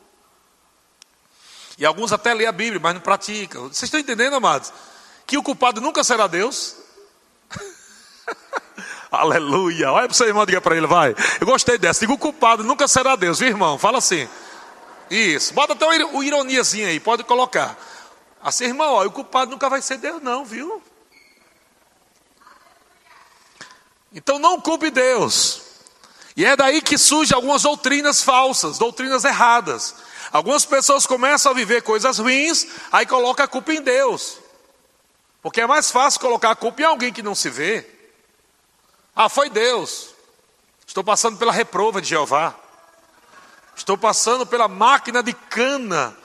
E 1.78 1.86
alguns 1.86 2.12
até 2.12 2.34
lêem 2.34 2.48
a 2.48 2.52
Bíblia, 2.52 2.80
mas 2.82 2.94
não 2.94 3.02
praticam. 3.02 3.63
Vocês 3.63 3.84
estão 3.84 4.00
entendendo, 4.00 4.36
amados? 4.36 4.72
Que 5.25 5.38
o 5.38 5.44
culpado 5.44 5.82
nunca 5.82 6.04
será 6.04 6.28
Deus. 6.28 6.75
Aleluia. 9.12 9.92
Olha 9.92 10.08
para 10.08 10.13
o 10.13 10.16
seu 10.16 10.28
irmão, 10.28 10.46
diga 10.46 10.62
para 10.62 10.78
ele, 10.78 10.86
vai. 10.86 11.16
Eu 11.40 11.48
gostei 11.48 11.78
dessa. 11.78 12.02
Diga 12.02 12.13
o 12.13 12.18
culpado 12.18 12.63
nunca 12.63 12.88
será 12.88 13.16
Deus, 13.16 13.40
viu, 13.40 13.50
irmão? 13.50 13.78
Fala 13.80 13.98
assim. 13.98 14.28
Isso. 15.10 15.54
Bota 15.54 15.74
até 15.74 15.86
o 15.86 16.24
ironiazinho 16.24 16.88
aí, 16.88 17.00
pode 17.00 17.24
colocar. 17.24 17.75
Assim, 18.44 18.66
irmão, 18.66 18.96
ó, 18.96 19.06
o 19.06 19.12
culpado 19.12 19.52
nunca 19.52 19.70
vai 19.70 19.82
ser 19.82 19.98
Deus, 19.98 20.22
não, 20.22 20.44
viu? 20.44 20.84
Então 24.14 24.38
não 24.38 24.60
culpe 24.60 24.92
Deus. 24.92 25.62
E 26.36 26.46
é 26.46 26.54
daí 26.56 26.82
que 26.82 26.98
surgem 26.98 27.36
algumas 27.36 27.62
doutrinas 27.62 28.22
falsas, 28.22 28.78
doutrinas 28.78 29.24
erradas. 29.24 29.96
Algumas 30.30 30.66
pessoas 30.66 31.08
começam 31.08 31.54
a 31.54 31.56
viver 31.56 31.84
coisas 31.84 32.18
ruins, 32.18 32.68
aí 32.92 33.06
coloca 33.06 33.46
a 33.46 33.48
culpa 33.48 33.72
em 33.72 33.82
Deus. 33.82 34.40
Porque 35.42 35.62
é 35.62 35.68
mais 35.68 35.90
fácil 35.90 36.20
colocar 36.20 36.52
a 36.52 36.56
culpa 36.56 36.82
em 36.82 36.86
alguém 36.86 37.14
que 37.14 37.24
não 37.24 37.34
se 37.36 37.50
vê. 37.50 37.90
Ah, 39.16 39.30
foi 39.30 39.50
Deus. 39.50 40.10
Estou 40.86 41.04
passando 41.04 41.38
pela 41.38 41.52
reprova 41.52 42.02
de 42.02 42.10
Jeová. 42.10 42.54
Estou 43.74 43.98
passando 43.98 44.46
pela 44.46 44.68
máquina 44.68 45.24
de 45.24 45.34
cana 45.34 46.18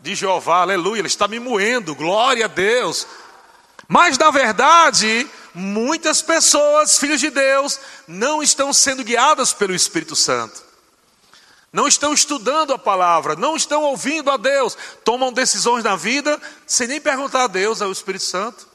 de 0.00 0.14
Jeová. 0.14 0.62
Aleluia. 0.62 1.00
Ele 1.00 1.08
está 1.08 1.28
me 1.28 1.38
moendo. 1.38 1.94
Glória 1.94 2.46
a 2.46 2.48
Deus. 2.48 3.06
Mas 3.88 4.16
na 4.16 4.30
verdade, 4.30 5.28
muitas 5.54 6.22
pessoas, 6.22 6.98
filhos 6.98 7.20
de 7.20 7.30
Deus, 7.30 7.80
não 8.06 8.42
estão 8.42 8.72
sendo 8.72 9.04
guiadas 9.04 9.52
pelo 9.52 9.74
Espírito 9.74 10.14
Santo 10.14 10.70
não 11.72 11.86
estão 11.86 12.12
estudando 12.12 12.72
a 12.72 12.78
palavra, 12.78 13.36
não 13.36 13.56
estão 13.56 13.82
ouvindo 13.82 14.30
a 14.30 14.36
Deus, 14.36 14.76
tomam 15.04 15.32
decisões 15.32 15.84
na 15.84 15.94
vida 15.94 16.40
sem 16.66 16.86
nem 16.86 17.00
perguntar 17.00 17.44
a 17.44 17.46
Deus, 17.46 17.80
ao 17.80 17.92
Espírito 17.92 18.24
Santo. 18.24 18.68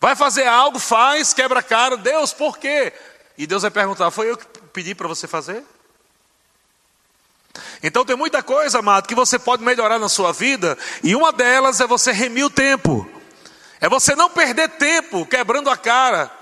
Vai 0.00 0.14
fazer 0.14 0.46
algo, 0.46 0.78
faz, 0.78 1.32
quebra 1.32 1.60
a 1.60 1.62
cara, 1.62 1.96
Deus, 1.96 2.32
por 2.32 2.58
quê? 2.58 2.92
E 3.38 3.46
Deus 3.46 3.62
vai 3.62 3.70
perguntar: 3.70 4.10
Foi 4.10 4.30
eu 4.30 4.36
que 4.36 4.46
pedi 4.72 4.94
para 4.94 5.08
você 5.08 5.26
fazer? 5.26 5.64
Então 7.86 8.02
tem 8.02 8.16
muita 8.16 8.42
coisa, 8.42 8.78
amado, 8.78 9.06
que 9.06 9.14
você 9.14 9.38
pode 9.38 9.62
melhorar 9.62 9.98
na 9.98 10.08
sua 10.08 10.32
vida, 10.32 10.78
e 11.02 11.14
uma 11.14 11.30
delas 11.30 11.82
é 11.82 11.86
você 11.86 12.12
remir 12.12 12.46
o 12.46 12.48
tempo, 12.48 13.06
é 13.78 13.90
você 13.90 14.16
não 14.16 14.30
perder 14.30 14.70
tempo 14.70 15.26
quebrando 15.26 15.68
a 15.68 15.76
cara, 15.76 16.32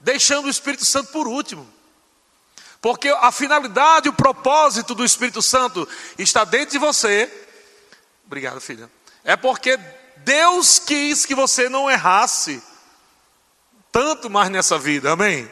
deixando 0.00 0.46
o 0.46 0.50
Espírito 0.50 0.84
Santo 0.84 1.12
por 1.12 1.28
último. 1.28 1.64
Porque 2.80 3.08
a 3.08 3.30
finalidade, 3.30 4.08
o 4.08 4.12
propósito 4.12 4.96
do 4.96 5.04
Espírito 5.04 5.40
Santo 5.40 5.88
está 6.18 6.42
dentro 6.42 6.72
de 6.72 6.78
você. 6.78 7.30
Obrigado, 8.26 8.60
filha. 8.60 8.90
É 9.22 9.36
porque 9.36 9.78
Deus 10.16 10.80
quis 10.80 11.24
que 11.24 11.36
você 11.36 11.68
não 11.68 11.88
errasse 11.88 12.60
tanto 13.92 14.28
mais 14.28 14.50
nessa 14.50 14.76
vida, 14.76 15.12
amém? 15.12 15.48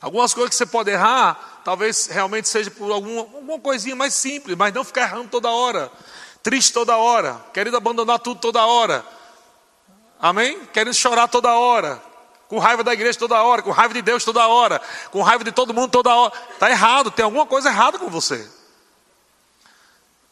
Algumas 0.00 0.32
coisas 0.32 0.48
que 0.48 0.56
você 0.56 0.64
pode 0.64 0.90
errar, 0.90 1.53
talvez 1.64 2.06
realmente 2.06 2.48
seja 2.48 2.70
por 2.70 2.92
alguma, 2.92 3.22
alguma 3.22 3.58
coisinha 3.58 3.96
mais 3.96 4.14
simples, 4.14 4.56
mas 4.56 4.72
não 4.72 4.84
ficar 4.84 5.02
errando 5.02 5.28
toda 5.28 5.50
hora, 5.50 5.90
triste 6.42 6.72
toda 6.72 6.96
hora, 6.96 7.40
querendo 7.52 7.76
abandonar 7.76 8.18
tudo 8.18 8.40
toda 8.40 8.64
hora, 8.64 9.04
amém? 10.20 10.60
Querendo 10.72 10.94
chorar 10.94 11.26
toda 11.28 11.52
hora, 11.54 12.00
com 12.48 12.58
raiva 12.58 12.84
da 12.84 12.92
igreja 12.92 13.18
toda 13.18 13.42
hora, 13.42 13.62
com 13.62 13.70
raiva 13.70 13.94
de 13.94 14.02
Deus 14.02 14.24
toda 14.24 14.46
hora, 14.46 14.80
com 15.10 15.22
raiva 15.22 15.42
de 15.42 15.50
todo 15.50 15.72
mundo 15.72 15.90
toda 15.90 16.14
hora. 16.14 16.32
Está 16.52 16.70
errado, 16.70 17.10
tem 17.10 17.24
alguma 17.24 17.46
coisa 17.46 17.70
errada 17.70 17.98
com 17.98 18.08
você. 18.08 18.48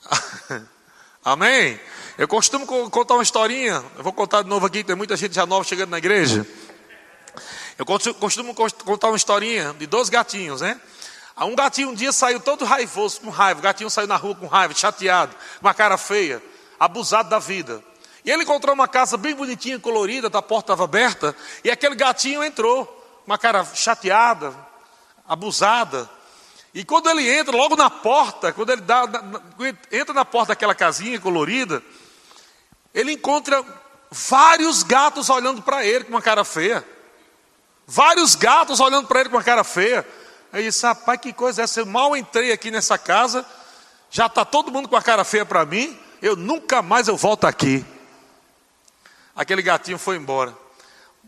Amém? 1.24 1.80
Eu 2.18 2.28
costumo 2.28 2.66
contar 2.90 3.14
uma 3.14 3.22
historinha, 3.22 3.82
eu 3.96 4.04
vou 4.04 4.12
contar 4.12 4.42
de 4.42 4.48
novo 4.48 4.66
aqui, 4.66 4.84
tem 4.84 4.94
muita 4.94 5.16
gente 5.16 5.34
já 5.34 5.46
nova 5.46 5.64
chegando 5.64 5.90
na 5.90 5.98
igreja. 5.98 6.46
Eu 7.78 7.86
costumo 7.86 8.54
contar 8.54 9.08
uma 9.08 9.16
historinha 9.16 9.74
de 9.78 9.86
dois 9.86 10.08
gatinhos, 10.08 10.60
né? 10.60 10.78
Um 11.38 11.54
gatinho 11.54 11.90
um 11.90 11.94
dia 11.94 12.12
saiu 12.12 12.40
todo 12.40 12.64
raivoso, 12.64 13.20
com 13.20 13.30
raiva. 13.30 13.60
O 13.60 13.62
gatinho 13.62 13.90
saiu 13.90 14.06
na 14.06 14.16
rua 14.16 14.34
com 14.34 14.46
raiva, 14.46 14.74
chateado, 14.74 15.34
com 15.60 15.66
uma 15.66 15.74
cara 15.74 15.96
feia, 15.96 16.42
abusado 16.78 17.30
da 17.30 17.38
vida. 17.38 17.82
E 18.24 18.30
ele 18.30 18.44
encontrou 18.44 18.74
uma 18.74 18.86
casa 18.86 19.16
bem 19.16 19.34
bonitinha, 19.34 19.78
colorida, 19.78 20.28
a 20.28 20.42
porta 20.42 20.72
estava 20.72 20.84
aberta, 20.84 21.34
e 21.64 21.70
aquele 21.70 21.94
gatinho 21.94 22.42
entrou, 22.44 23.22
uma 23.26 23.36
cara 23.36 23.64
chateada, 23.64 24.54
abusada. 25.26 26.08
E 26.74 26.84
quando 26.84 27.10
ele 27.10 27.28
entra, 27.28 27.56
logo 27.56 27.76
na 27.76 27.90
porta, 27.90 28.52
quando 28.52 28.70
ele 28.70 28.82
dá, 28.82 29.04
entra 29.90 30.14
na 30.14 30.24
porta 30.24 30.48
daquela 30.48 30.74
casinha 30.74 31.20
colorida, 31.20 31.82
ele 32.94 33.12
encontra 33.12 33.64
vários 34.10 34.82
gatos 34.82 35.28
olhando 35.28 35.62
para 35.62 35.84
ele 35.84 36.04
com 36.04 36.10
uma 36.10 36.22
cara 36.22 36.44
feia. 36.44 36.84
Vários 37.86 38.34
gatos 38.34 38.78
olhando 38.78 39.08
para 39.08 39.20
ele 39.20 39.28
com 39.28 39.36
uma 39.36 39.42
cara 39.42 39.64
feia. 39.64 40.06
Aí 40.52 40.64
disse, 40.64 40.84
rapaz, 40.86 41.18
que 41.20 41.32
coisa 41.32 41.62
é 41.62 41.64
essa? 41.64 41.80
Eu 41.80 41.86
mal 41.86 42.16
entrei 42.16 42.52
aqui 42.52 42.70
nessa 42.70 42.98
casa, 42.98 43.44
já 44.10 44.26
está 44.26 44.44
todo 44.44 44.70
mundo 44.70 44.88
com 44.88 44.96
a 44.96 45.02
cara 45.02 45.24
feia 45.24 45.46
para 45.46 45.64
mim, 45.64 45.98
eu 46.20 46.36
nunca 46.36 46.82
mais 46.82 47.08
eu 47.08 47.16
volto 47.16 47.46
aqui 47.46 47.84
aquele 49.34 49.62
gatinho 49.62 49.98
foi 49.98 50.16
embora. 50.16 50.56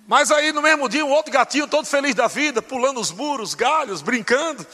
Mas 0.06 0.30
aí 0.30 0.52
no 0.52 0.62
mesmo 0.62 0.88
dia, 0.88 1.04
um 1.04 1.10
outro 1.10 1.32
gatinho 1.32 1.66
todo 1.66 1.86
feliz 1.86 2.14
da 2.14 2.26
vida, 2.26 2.60
pulando 2.60 3.00
os 3.00 3.10
muros, 3.10 3.54
galhos, 3.54 4.02
brincando, 4.02 4.66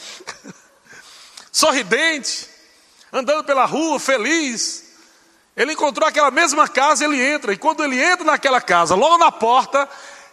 sorridente, 1.51 2.49
andando 3.11 3.43
pela 3.43 3.65
rua, 3.65 3.99
feliz. 3.99 4.91
Ele 5.55 5.73
encontrou 5.73 6.07
aquela 6.07 6.31
mesma 6.31 6.67
casa, 6.67 7.05
ele 7.05 7.21
entra, 7.21 7.53
e 7.53 7.57
quando 7.57 7.83
ele 7.83 8.01
entra 8.01 8.25
naquela 8.25 8.61
casa, 8.61 8.95
logo 8.95 9.17
na 9.17 9.31
porta, 9.31 9.87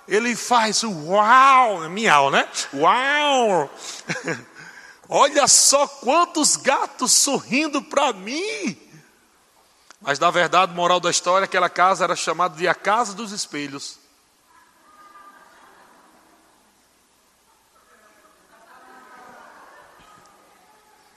ele 0.09 0.35
faz 0.35 0.83
o 0.83 0.91
uau, 0.91 1.85
é 1.85 1.89
miau, 1.89 2.31
né? 2.31 2.49
Uau! 2.73 3.71
Olha 5.09 5.47
só 5.47 5.87
quantos 5.87 6.57
gatos 6.57 7.13
sorrindo 7.13 7.83
para 7.83 8.13
mim. 8.15 8.77
Mas 10.01 10.19
na 10.19 10.31
verdade, 10.31 10.75
moral 10.75 10.99
da 10.99 11.11
história, 11.11 11.45
aquela 11.45 11.69
casa 11.69 12.05
era 12.05 12.17
chamada 12.17 12.57
de 12.57 12.67
a 12.67 12.75
casa 12.75 13.15
dos 13.15 13.33
espelhos. 13.33 13.99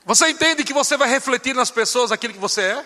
Você 0.03 0.27
entende 0.29 0.63
que 0.65 0.73
você 0.73 0.97
vai 0.97 1.07
refletir 1.07 1.55
nas 1.55 1.71
pessoas 1.71 2.11
aquilo 2.11 2.33
que 2.33 2.39
você 2.39 2.61
é? 2.61 2.85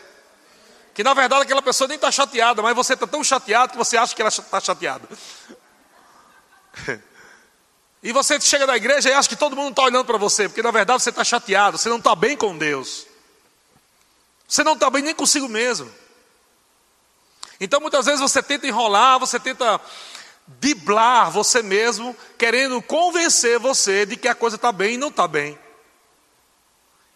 Que 0.94 1.04
na 1.04 1.14
verdade 1.14 1.44
aquela 1.44 1.62
pessoa 1.62 1.88
nem 1.88 1.96
está 1.96 2.12
chateada, 2.12 2.62
mas 2.62 2.76
você 2.76 2.94
está 2.94 3.08
tão 3.08 3.24
chateado 3.24 3.72
que 3.72 3.78
você 3.78 3.98
acha 3.98 4.16
que 4.16 4.22
ela 4.22 4.30
está 4.30 4.60
chateada. 4.60 5.08
E 8.06 8.12
você 8.12 8.40
chega 8.40 8.68
na 8.68 8.78
igreja 8.78 9.10
e 9.10 9.14
acha 9.14 9.28
que 9.28 9.36
todo 9.36 9.56
mundo 9.56 9.72
está 9.72 9.82
olhando 9.82 10.06
para 10.06 10.20
você, 10.20 10.48
porque 10.48 10.62
na 10.62 10.70
verdade 10.70 11.02
você 11.02 11.10
está 11.10 11.24
chateado, 11.24 11.80
você 11.80 11.90
não 11.90 11.98
está 11.98 12.14
bem 12.14 12.38
com 12.38 12.56
Deus. 12.56 13.08
Você 14.48 14.64
não 14.64 14.74
está 14.74 14.92
bem 14.92 15.02
nem 15.02 15.16
consigo 15.16 15.50
mesmo. 15.50 15.92
Então 17.60 17.82
muitas 17.82 18.06
vezes 18.06 18.22
você 18.22 18.44
tenta 18.44 18.68
enrolar, 18.68 19.18
você 19.18 19.40
tenta 19.40 19.82
diblar 20.60 21.32
você 21.32 21.64
mesmo, 21.64 22.16
querendo 22.38 22.80
convencer 22.80 23.58
você 23.58 24.06
de 24.06 24.16
que 24.16 24.28
a 24.28 24.36
coisa 24.36 24.56
está 24.56 24.72
bem 24.72 24.94
e 24.94 24.98
não 24.98 25.08
está 25.08 25.28
bem. 25.28 25.58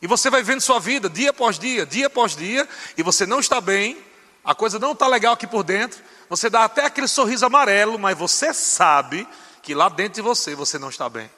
E 0.02 0.08
você 0.08 0.30
vai 0.32 0.42
vendo 0.42 0.62
sua 0.62 0.80
vida 0.80 1.08
dia 1.08 1.30
após 1.30 1.60
dia, 1.60 1.86
dia 1.86 2.08
após 2.08 2.36
dia, 2.36 2.68
e 2.98 3.04
você 3.04 3.28
não 3.28 3.40
está 3.40 3.62
bem, 3.62 4.04
a 4.44 4.56
coisa 4.56 4.80
não 4.80 4.94
está 4.94 5.06
legal 5.06 5.34
aqui 5.34 5.46
por 5.46 5.64
dentro, 5.64 6.02
você 6.28 6.50
dá 6.50 6.64
até 6.64 6.86
aquele 6.86 7.08
sorriso 7.08 7.46
amarelo, 7.46 8.00
mas 8.00 8.18
você 8.18 8.56
sabe 8.56 9.28
que 9.70 9.76
lá 9.76 9.88
dentro 9.88 10.16
de 10.16 10.22
você 10.24 10.56
você 10.56 10.80
não 10.80 10.90
está 10.90 11.08
bem. 11.08 11.30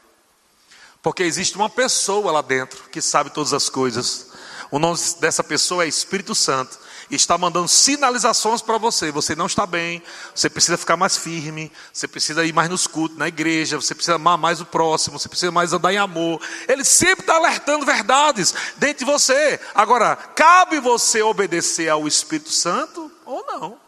Porque 1.03 1.21
existe 1.21 1.57
uma 1.57 1.69
pessoa 1.69 2.31
lá 2.31 2.41
dentro 2.41 2.81
que 2.89 3.01
sabe 3.01 3.29
todas 3.29 3.51
as 3.51 3.67
coisas. 3.67 4.31
O 4.71 4.79
nome 4.79 4.97
dessa 5.19 5.43
pessoa 5.43 5.83
é 5.83 5.89
Espírito 5.89 6.33
Santo. 6.33 6.79
E 7.09 7.15
está 7.15 7.37
mandando 7.37 7.67
sinalizações 7.67 8.61
para 8.61 8.77
você. 8.77 9.11
Você 9.11 9.35
não 9.35 9.47
está 9.47 9.65
bem, 9.65 10.01
você 10.33 10.49
precisa 10.49 10.77
ficar 10.77 10.95
mais 10.95 11.17
firme, 11.17 11.69
você 11.91 12.07
precisa 12.07 12.45
ir 12.45 12.53
mais 12.53 12.69
nos 12.69 12.87
cultos, 12.87 13.17
na 13.17 13.27
igreja, 13.27 13.75
você 13.75 13.93
precisa 13.93 14.15
amar 14.15 14.37
mais 14.37 14.61
o 14.61 14.65
próximo, 14.65 15.19
você 15.19 15.27
precisa 15.27 15.51
mais 15.51 15.73
andar 15.73 15.91
em 15.91 15.97
amor. 15.97 16.41
Ele 16.69 16.85
sempre 16.85 17.23
está 17.23 17.35
alertando 17.35 17.85
verdades 17.85 18.55
dentro 18.77 18.99
de 18.99 19.11
você. 19.11 19.59
Agora, 19.75 20.15
cabe 20.15 20.79
você 20.79 21.21
obedecer 21.21 21.89
ao 21.89 22.07
Espírito 22.07 22.49
Santo 22.49 23.11
ou 23.25 23.45
não? 23.45 23.80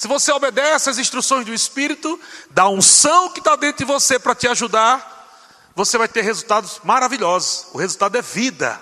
Se 0.00 0.08
você 0.08 0.32
obedece 0.32 0.88
às 0.88 0.96
instruções 0.96 1.44
do 1.44 1.52
Espírito, 1.52 2.18
da 2.48 2.66
unção 2.66 3.28
que 3.28 3.38
está 3.38 3.54
dentro 3.54 3.84
de 3.84 3.92
você 3.92 4.18
para 4.18 4.34
te 4.34 4.48
ajudar, 4.48 5.28
você 5.76 5.98
vai 5.98 6.08
ter 6.08 6.22
resultados 6.22 6.80
maravilhosos. 6.82 7.66
O 7.74 7.76
resultado 7.76 8.16
é 8.16 8.22
vida. 8.22 8.80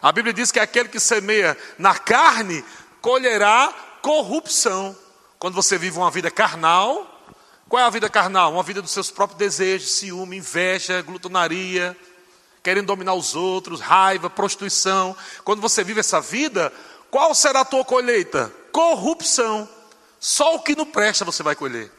A 0.00 0.12
Bíblia 0.12 0.32
diz 0.32 0.52
que 0.52 0.60
aquele 0.60 0.88
que 0.88 1.00
semeia 1.00 1.58
na 1.76 1.98
carne 1.98 2.64
colherá 3.00 3.74
corrupção. 4.00 4.96
Quando 5.36 5.54
você 5.54 5.76
vive 5.76 5.98
uma 5.98 6.12
vida 6.12 6.30
carnal, 6.30 7.04
qual 7.68 7.82
é 7.82 7.84
a 7.84 7.90
vida 7.90 8.08
carnal? 8.08 8.52
Uma 8.52 8.62
vida 8.62 8.80
dos 8.80 8.92
seus 8.92 9.10
próprios 9.10 9.40
desejos, 9.40 9.90
ciúme, 9.90 10.36
inveja, 10.36 11.02
glutonaria, 11.02 11.96
querendo 12.62 12.86
dominar 12.86 13.14
os 13.14 13.34
outros, 13.34 13.80
raiva, 13.80 14.30
prostituição. 14.30 15.16
Quando 15.42 15.60
você 15.60 15.82
vive 15.82 15.98
essa 15.98 16.20
vida, 16.20 16.72
qual 17.10 17.34
será 17.34 17.62
a 17.62 17.64
tua 17.64 17.84
colheita? 17.84 18.54
Corrupção. 18.70 19.68
Só 20.20 20.54
o 20.54 20.60
que 20.60 20.74
não 20.74 20.86
presta 20.86 21.24
você 21.24 21.42
vai 21.42 21.54
colher. 21.54 21.90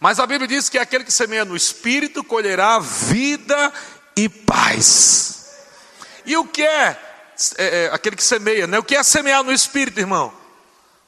Mas 0.00 0.20
a 0.20 0.26
Bíblia 0.26 0.46
diz 0.46 0.68
que 0.68 0.78
aquele 0.78 1.04
que 1.04 1.12
semeia 1.12 1.44
no 1.44 1.56
espírito 1.56 2.22
colherá 2.22 2.78
vida 2.78 3.72
e 4.16 4.28
paz. 4.28 5.50
E 6.24 6.36
o 6.36 6.46
que 6.46 6.62
é, 6.62 7.00
é, 7.56 7.84
é 7.84 7.90
aquele 7.92 8.14
que 8.14 8.22
semeia, 8.22 8.66
né? 8.66 8.78
O 8.78 8.84
que 8.84 8.94
é 8.94 9.02
semear 9.02 9.42
no 9.42 9.52
espírito, 9.52 9.98
irmão? 9.98 10.32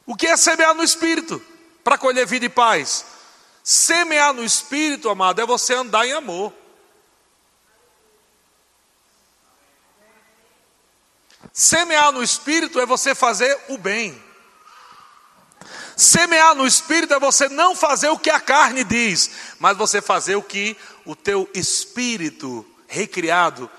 O 0.05 0.15
que 0.15 0.27
é 0.27 0.35
semear 0.35 0.73
no 0.73 0.83
espírito 0.83 1.41
para 1.83 1.97
colher 1.97 2.25
vida 2.25 2.45
e 2.45 2.49
paz? 2.49 3.05
Semear 3.63 4.33
no 4.33 4.43
espírito, 4.43 5.09
amado, 5.09 5.39
é 5.39 5.45
você 5.45 5.73
andar 5.73 6.05
em 6.05 6.13
amor. 6.13 6.51
Semear 11.53 12.11
no 12.11 12.23
espírito 12.23 12.79
é 12.79 12.85
você 12.85 13.13
fazer 13.13 13.57
o 13.69 13.77
bem. 13.77 14.30
Semear 16.01 16.55
no 16.55 16.65
espírito 16.65 17.13
é 17.13 17.19
você 17.19 17.47
não 17.47 17.75
fazer 17.75 18.09
o 18.09 18.17
que 18.17 18.31
a 18.31 18.39
carne 18.39 18.83
diz, 18.83 19.29
mas 19.59 19.77
você 19.77 20.01
fazer 20.01 20.35
o 20.35 20.41
que 20.41 20.75
o 21.05 21.15
teu 21.15 21.47
espírito 21.53 22.65
recriado 22.87 23.69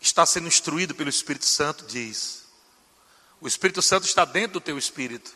está 0.00 0.26
sendo 0.26 0.48
instruído 0.48 0.96
pelo 0.96 1.08
Espírito 1.08 1.44
Santo 1.44 1.84
diz. 1.86 2.42
O 3.40 3.46
Espírito 3.46 3.80
Santo 3.80 4.04
está 4.04 4.24
dentro 4.24 4.54
do 4.54 4.60
teu 4.60 4.76
espírito. 4.76 5.30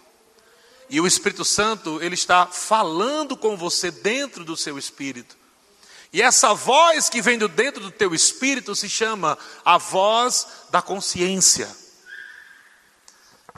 E 0.90 1.00
o 1.00 1.06
Espírito 1.06 1.44
Santo, 1.44 2.02
ele 2.02 2.16
está 2.16 2.48
falando 2.48 3.36
com 3.36 3.56
você 3.56 3.92
dentro 3.92 4.44
do 4.44 4.56
seu 4.56 4.76
espírito. 4.76 5.36
E 6.12 6.20
essa 6.20 6.52
voz 6.52 7.08
que 7.08 7.22
vem 7.22 7.38
do 7.38 7.46
dentro 7.46 7.80
do 7.80 7.92
teu 7.92 8.12
espírito 8.12 8.74
se 8.74 8.88
chama 8.88 9.38
a 9.64 9.78
voz 9.78 10.48
da 10.72 10.82
consciência. 10.82 11.83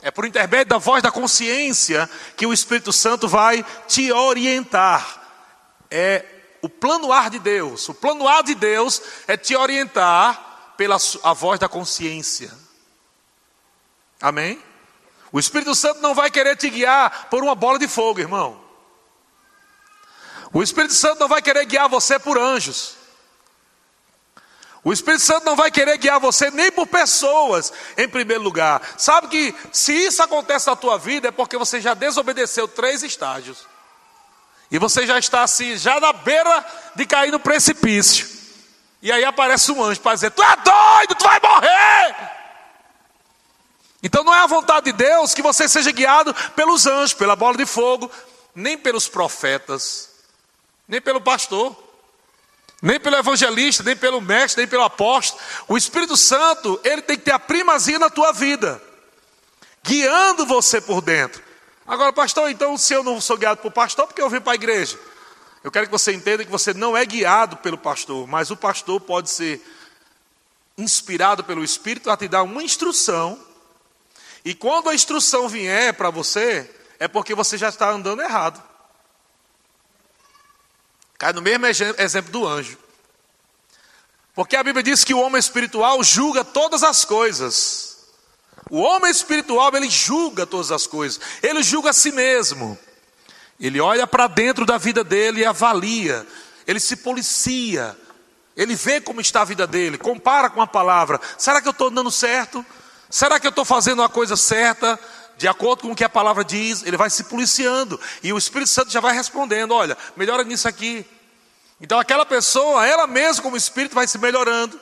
É 0.01 0.11
por 0.11 0.25
intermédio 0.25 0.67
da 0.67 0.77
voz 0.77 1.01
da 1.01 1.11
consciência 1.11 2.09
que 2.35 2.45
o 2.45 2.53
Espírito 2.53 2.93
Santo 2.93 3.27
vai 3.27 3.65
te 3.87 4.11
orientar. 4.11 5.23
É 5.89 6.23
o 6.61 6.69
plano 6.69 7.11
ar 7.11 7.29
de 7.29 7.39
Deus. 7.39 7.89
O 7.89 7.93
plano 7.93 8.27
ar 8.27 8.43
de 8.43 8.53
Deus 8.53 9.01
é 9.27 9.35
te 9.35 9.55
orientar 9.55 10.73
pela 10.77 10.97
a 11.23 11.33
voz 11.33 11.59
da 11.59 11.67
consciência. 11.67 12.51
Amém? 14.21 14.61
O 15.31 15.39
Espírito 15.39 15.73
Santo 15.73 16.01
não 16.01 16.13
vai 16.13 16.29
querer 16.29 16.55
te 16.55 16.69
guiar 16.69 17.27
por 17.29 17.43
uma 17.43 17.55
bola 17.55 17.79
de 17.79 17.87
fogo, 17.87 18.19
irmão. 18.19 18.61
O 20.53 20.61
Espírito 20.61 20.93
Santo 20.93 21.19
não 21.19 21.27
vai 21.27 21.41
querer 21.41 21.65
guiar 21.65 21.89
você 21.89 22.19
por 22.19 22.37
anjos. 22.37 22.96
O 24.87 24.93
Espírito 24.93 25.23
Santo 25.23 25.43
não 25.43 25.57
vai 25.57 25.69
querer 25.69 25.97
guiar 25.97 26.17
você 26.17 26.49
nem 26.49 26.71
por 26.71 26.87
pessoas, 26.87 27.73
em 27.97 28.07
primeiro 28.07 28.41
lugar. 28.41 28.81
Sabe 28.97 29.27
que 29.27 29.55
se 29.69 29.91
isso 29.91 30.23
acontece 30.23 30.65
na 30.65 30.77
tua 30.77 30.97
vida 30.97 31.27
é 31.27 31.31
porque 31.31 31.57
você 31.57 31.81
já 31.81 31.93
desobedeceu 31.93 32.69
três 32.69 33.03
estágios. 33.03 33.67
E 34.71 34.79
você 34.79 35.05
já 35.05 35.19
está 35.19 35.43
assim, 35.43 35.75
já 35.75 35.99
na 35.99 36.13
beira 36.13 36.65
de 36.95 37.05
cair 37.05 37.31
no 37.31 37.39
precipício. 37.41 38.29
E 39.01 39.11
aí 39.11 39.25
aparece 39.25 39.73
um 39.73 39.83
anjo 39.83 39.99
para 39.99 40.13
dizer: 40.13 40.31
Tu 40.31 40.41
é 40.41 40.55
doido, 40.55 41.15
tu 41.15 41.25
vai 41.25 41.37
morrer. 41.41 42.15
Então 44.01 44.23
não 44.23 44.33
é 44.33 44.39
a 44.39 44.47
vontade 44.47 44.85
de 44.85 44.93
Deus 44.93 45.33
que 45.33 45.41
você 45.41 45.67
seja 45.67 45.91
guiado 45.91 46.33
pelos 46.55 46.85
anjos, 46.85 47.13
pela 47.13 47.35
bola 47.35 47.57
de 47.57 47.65
fogo, 47.65 48.09
nem 48.55 48.77
pelos 48.77 49.09
profetas, 49.09 50.11
nem 50.87 51.01
pelo 51.01 51.19
pastor 51.19 51.86
nem 52.81 52.99
pelo 52.99 53.15
evangelista, 53.15 53.83
nem 53.83 53.95
pelo 53.95 54.21
mestre, 54.21 54.61
nem 54.61 54.67
pelo 54.69 54.83
apóstolo. 54.83 55.41
O 55.67 55.77
Espírito 55.77 56.15
Santo, 56.15 56.79
ele 56.83 57.01
tem 57.01 57.17
que 57.17 57.25
ter 57.25 57.31
a 57.31 57.39
primazia 57.39 57.97
na 57.97 58.09
tua 58.09 58.31
vida, 58.31 58.81
guiando 59.83 60.45
você 60.45 60.79
por 60.79 61.01
dentro. 61.01 61.41
Agora, 61.87 62.11
pastor, 62.11 62.51
então 62.51 62.77
se 62.77 62.93
eu 62.93 63.03
não 63.03 63.21
sou 63.21 63.37
guiado 63.37 63.61
por 63.61 63.71
pastor, 63.71 64.07
por 64.07 64.13
que 64.13 64.21
eu 64.21 64.29
vim 64.29 64.41
para 64.41 64.51
a 64.51 64.55
igreja? 64.55 64.99
Eu 65.63 65.71
quero 65.71 65.85
que 65.85 65.91
você 65.91 66.13
entenda 66.13 66.45
que 66.45 66.51
você 66.51 66.73
não 66.73 66.95
é 66.95 67.05
guiado 67.05 67.57
pelo 67.57 67.77
pastor, 67.77 68.27
mas 68.27 68.51
o 68.51 68.57
pastor 68.57 69.01
pode 69.01 69.29
ser 69.29 69.61
inspirado 70.77 71.43
pelo 71.43 71.63
Espírito 71.63 72.11
a 72.11 72.17
te 72.17 72.27
dar 72.27 72.43
uma 72.43 72.61
instrução. 72.61 73.39
E 74.45 74.53
quando 74.53 74.89
a 74.89 74.95
instrução 74.95 75.49
vier 75.49 75.93
para 75.93 76.09
você, 76.09 76.69
é 76.99 77.07
porque 77.07 77.33
você 77.33 77.57
já 77.57 77.69
está 77.69 77.89
andando 77.89 78.21
errado. 78.21 78.61
Cai 81.17 81.33
no 81.33 81.41
mesmo 81.41 81.65
exemplo 81.65 82.31
do 82.31 82.47
anjo. 82.47 82.77
Porque 84.35 84.55
a 84.55 84.63
Bíblia 84.63 84.83
diz 84.83 85.03
que 85.03 85.13
o 85.13 85.19
homem 85.19 85.39
espiritual 85.39 86.03
julga 86.03 86.43
todas 86.43 86.83
as 86.83 87.03
coisas. 87.03 87.97
O 88.69 88.79
homem 88.79 89.09
espiritual, 89.09 89.75
ele 89.75 89.89
julga 89.89 90.45
todas 90.45 90.71
as 90.71 90.85
coisas. 90.85 91.19
Ele 91.41 91.63
julga 91.63 91.89
a 91.89 91.93
si 91.93 92.11
mesmo. 92.11 92.77
Ele 93.59 93.79
olha 93.79 94.05
para 94.05 94.27
dentro 94.27 94.65
da 94.65 94.77
vida 94.77 95.03
dele 95.03 95.41
e 95.41 95.45
avalia. 95.45 96.25
Ele 96.67 96.79
se 96.79 96.97
policia. 96.97 97.97
Ele 98.55 98.75
vê 98.75 98.99
como 98.99 99.21
está 99.21 99.41
a 99.41 99.45
vida 99.45 99.67
dele, 99.67 99.99
compara 99.99 100.49
com 100.49 100.61
a 100.61 100.67
palavra. 100.67 101.21
Será 101.37 101.61
que 101.61 101.67
eu 101.67 101.71
estou 101.71 101.89
andando 101.89 102.11
certo? 102.11 102.65
Será 103.09 103.39
que 103.39 103.45
eu 103.45 103.51
estou 103.51 103.63
fazendo 103.63 104.01
a 104.01 104.09
coisa 104.09 104.35
certa? 104.35 104.99
De 105.37 105.47
acordo 105.47 105.83
com 105.83 105.91
o 105.91 105.95
que 105.95 106.03
a 106.03 106.09
palavra 106.09 106.43
diz, 106.43 106.83
ele 106.83 106.97
vai 106.97 107.09
se 107.09 107.25
policiando. 107.25 107.99
E 108.23 108.33
o 108.33 108.37
Espírito 108.37 108.69
Santo 108.69 108.91
já 108.91 108.99
vai 108.99 109.13
respondendo: 109.13 109.73
olha, 109.73 109.97
melhora 110.15 110.43
nisso 110.43 110.67
aqui. 110.67 111.05
Então 111.79 111.99
aquela 111.99 112.25
pessoa, 112.25 112.85
ela 112.85 113.05
mesma, 113.05 113.43
como 113.43 113.55
Espírito, 113.55 113.93
vai 113.93 114.07
se 114.07 114.17
melhorando. 114.17 114.79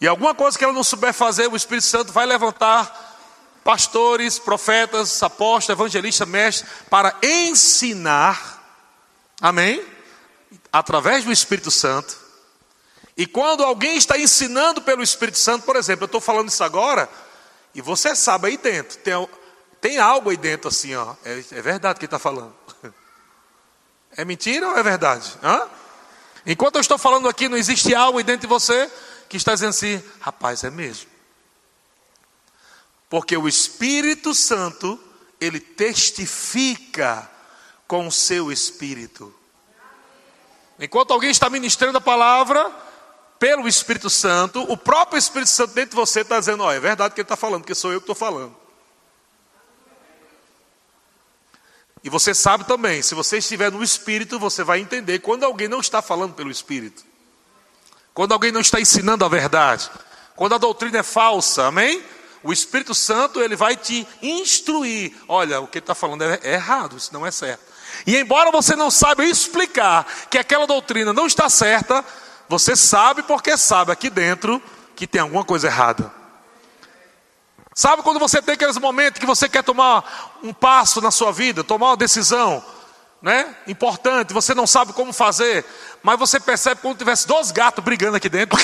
E 0.00 0.06
alguma 0.06 0.34
coisa 0.34 0.58
que 0.58 0.64
ela 0.64 0.72
não 0.72 0.82
souber 0.82 1.12
fazer, 1.12 1.46
o 1.46 1.56
Espírito 1.56 1.86
Santo 1.86 2.12
vai 2.12 2.26
levantar 2.26 3.08
pastores, 3.62 4.38
profetas, 4.38 5.22
apóstolos, 5.22 5.78
evangelistas, 5.78 6.26
mestres, 6.26 6.68
para 6.88 7.14
ensinar, 7.22 8.60
amém? 9.40 9.84
Através 10.72 11.24
do 11.24 11.30
Espírito 11.30 11.70
Santo. 11.70 12.18
E 13.16 13.26
quando 13.26 13.62
alguém 13.62 13.96
está 13.96 14.18
ensinando 14.18 14.80
pelo 14.80 15.02
Espírito 15.02 15.38
Santo, 15.38 15.64
por 15.64 15.76
exemplo, 15.76 16.04
eu 16.04 16.06
estou 16.06 16.20
falando 16.20 16.48
isso 16.48 16.64
agora, 16.64 17.08
e 17.74 17.80
você 17.80 18.14
sabe 18.16 18.48
aí 18.48 18.56
dentro, 18.56 18.98
tem, 18.98 19.28
tem 19.80 19.98
algo 19.98 20.30
aí 20.30 20.36
dentro 20.36 20.68
assim, 20.68 20.94
ó. 20.94 21.14
É, 21.24 21.38
é 21.38 21.62
verdade 21.62 21.98
que 21.98 22.04
está 22.04 22.18
falando. 22.18 22.54
É 24.16 24.24
mentira 24.24 24.68
ou 24.68 24.76
é 24.76 24.82
verdade? 24.82 25.38
Hã? 25.40 25.68
Enquanto 26.44 26.74
eu 26.74 26.80
estou 26.80 26.98
falando 26.98 27.28
aqui, 27.28 27.48
não 27.48 27.56
existe 27.56 27.94
algo 27.94 28.18
aí 28.18 28.24
dentro 28.24 28.40
de 28.40 28.46
você 28.48 28.90
que 29.28 29.36
está 29.36 29.54
dizendo 29.54 29.70
assim, 29.70 30.02
rapaz, 30.20 30.64
é 30.64 30.70
mesmo. 30.70 31.08
Porque 33.08 33.36
o 33.36 33.46
Espírito 33.46 34.34
Santo, 34.34 34.98
ele 35.40 35.60
testifica 35.60 37.30
com 37.86 38.08
o 38.08 38.12
seu 38.12 38.50
espírito. 38.50 39.32
Enquanto 40.78 41.12
alguém 41.12 41.30
está 41.30 41.50
ministrando 41.50 41.98
a 41.98 42.00
palavra, 42.00 42.72
pelo 43.40 43.66
Espírito 43.66 44.10
Santo, 44.10 44.60
o 44.70 44.76
próprio 44.76 45.18
Espírito 45.18 45.48
Santo 45.48 45.72
dentro 45.72 45.90
de 45.92 45.96
você 45.96 46.20
está 46.20 46.38
dizendo: 46.38 46.62
ó, 46.62 46.70
é 46.70 46.78
verdade 46.78 47.14
que 47.14 47.22
ele 47.22 47.24
está 47.24 47.36
falando, 47.36 47.62
porque 47.62 47.74
sou 47.74 47.90
eu 47.90 47.98
que 47.98 48.04
estou 48.04 48.14
falando. 48.14 48.54
E 52.04 52.10
você 52.10 52.34
sabe 52.34 52.64
também, 52.64 53.02
se 53.02 53.14
você 53.14 53.38
estiver 53.38 53.72
no 53.72 53.82
Espírito, 53.82 54.38
você 54.38 54.62
vai 54.62 54.80
entender 54.80 55.20
quando 55.20 55.44
alguém 55.44 55.68
não 55.68 55.80
está 55.80 56.02
falando 56.02 56.34
pelo 56.34 56.50
Espírito, 56.50 57.02
quando 58.12 58.32
alguém 58.32 58.52
não 58.52 58.60
está 58.60 58.78
ensinando 58.78 59.24
a 59.24 59.28
verdade, 59.28 59.90
quando 60.36 60.54
a 60.54 60.58
doutrina 60.58 60.98
é 60.98 61.02
falsa, 61.02 61.66
amém? 61.66 62.02
O 62.42 62.52
Espírito 62.52 62.94
Santo 62.94 63.40
ele 63.40 63.56
vai 63.56 63.76
te 63.76 64.06
instruir. 64.22 65.14
Olha, 65.28 65.60
o 65.60 65.66
que 65.66 65.78
ele 65.78 65.82
está 65.82 65.94
falando 65.94 66.22
é, 66.22 66.40
é 66.42 66.54
errado, 66.54 66.96
isso 66.96 67.12
não 67.12 67.26
é 67.26 67.30
certo. 67.30 67.62
E 68.06 68.16
embora 68.16 68.50
você 68.50 68.76
não 68.76 68.90
saiba 68.90 69.24
explicar 69.24 70.06
que 70.30 70.38
aquela 70.38 70.66
doutrina 70.66 71.12
não 71.12 71.26
está 71.26 71.50
certa, 71.50 72.04
você 72.50 72.74
sabe 72.74 73.22
porque 73.22 73.56
sabe 73.56 73.92
aqui 73.92 74.10
dentro 74.10 74.60
que 74.96 75.06
tem 75.06 75.20
alguma 75.20 75.44
coisa 75.44 75.68
errada. 75.68 76.12
Sabe 77.72 78.02
quando 78.02 78.18
você 78.18 78.42
tem 78.42 78.54
aqueles 78.54 78.76
momentos 78.76 79.20
que 79.20 79.26
você 79.26 79.48
quer 79.48 79.62
tomar 79.62 80.38
um 80.42 80.52
passo 80.52 81.00
na 81.00 81.12
sua 81.12 81.30
vida, 81.30 81.62
tomar 81.62 81.90
uma 81.90 81.96
decisão, 81.96 82.62
né? 83.22 83.54
Importante, 83.68 84.34
você 84.34 84.52
não 84.52 84.66
sabe 84.66 84.92
como 84.92 85.12
fazer, 85.12 85.64
mas 86.02 86.18
você 86.18 86.40
percebe 86.40 86.80
quando 86.80 86.98
tivesse 86.98 87.24
dois 87.24 87.52
gatos 87.52 87.84
brigando 87.84 88.16
aqui 88.16 88.28
dentro. 88.28 88.58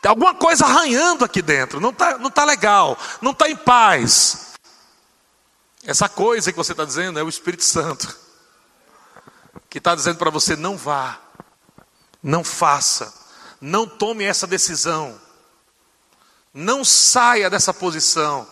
Tem 0.00 0.08
alguma 0.08 0.34
coisa 0.34 0.64
arranhando 0.64 1.22
aqui 1.22 1.42
dentro, 1.42 1.80
não 1.80 1.90
está 1.90 2.16
não 2.16 2.30
tá 2.30 2.46
legal, 2.46 2.96
não 3.20 3.32
está 3.32 3.46
em 3.46 3.56
paz. 3.56 4.54
Essa 5.84 6.08
coisa 6.08 6.50
que 6.50 6.56
você 6.56 6.72
está 6.72 6.86
dizendo 6.86 7.18
é 7.18 7.22
o 7.22 7.28
Espírito 7.28 7.64
Santo 7.64 8.27
que 9.68 9.78
está 9.78 9.94
dizendo 9.94 10.18
para 10.18 10.30
você: 10.30 10.56
não 10.56 10.76
vá, 10.76 11.18
não 12.22 12.42
faça, 12.42 13.12
não 13.60 13.86
tome 13.86 14.24
essa 14.24 14.46
decisão, 14.46 15.20
não 16.52 16.84
saia 16.84 17.50
dessa 17.50 17.72
posição. 17.72 18.46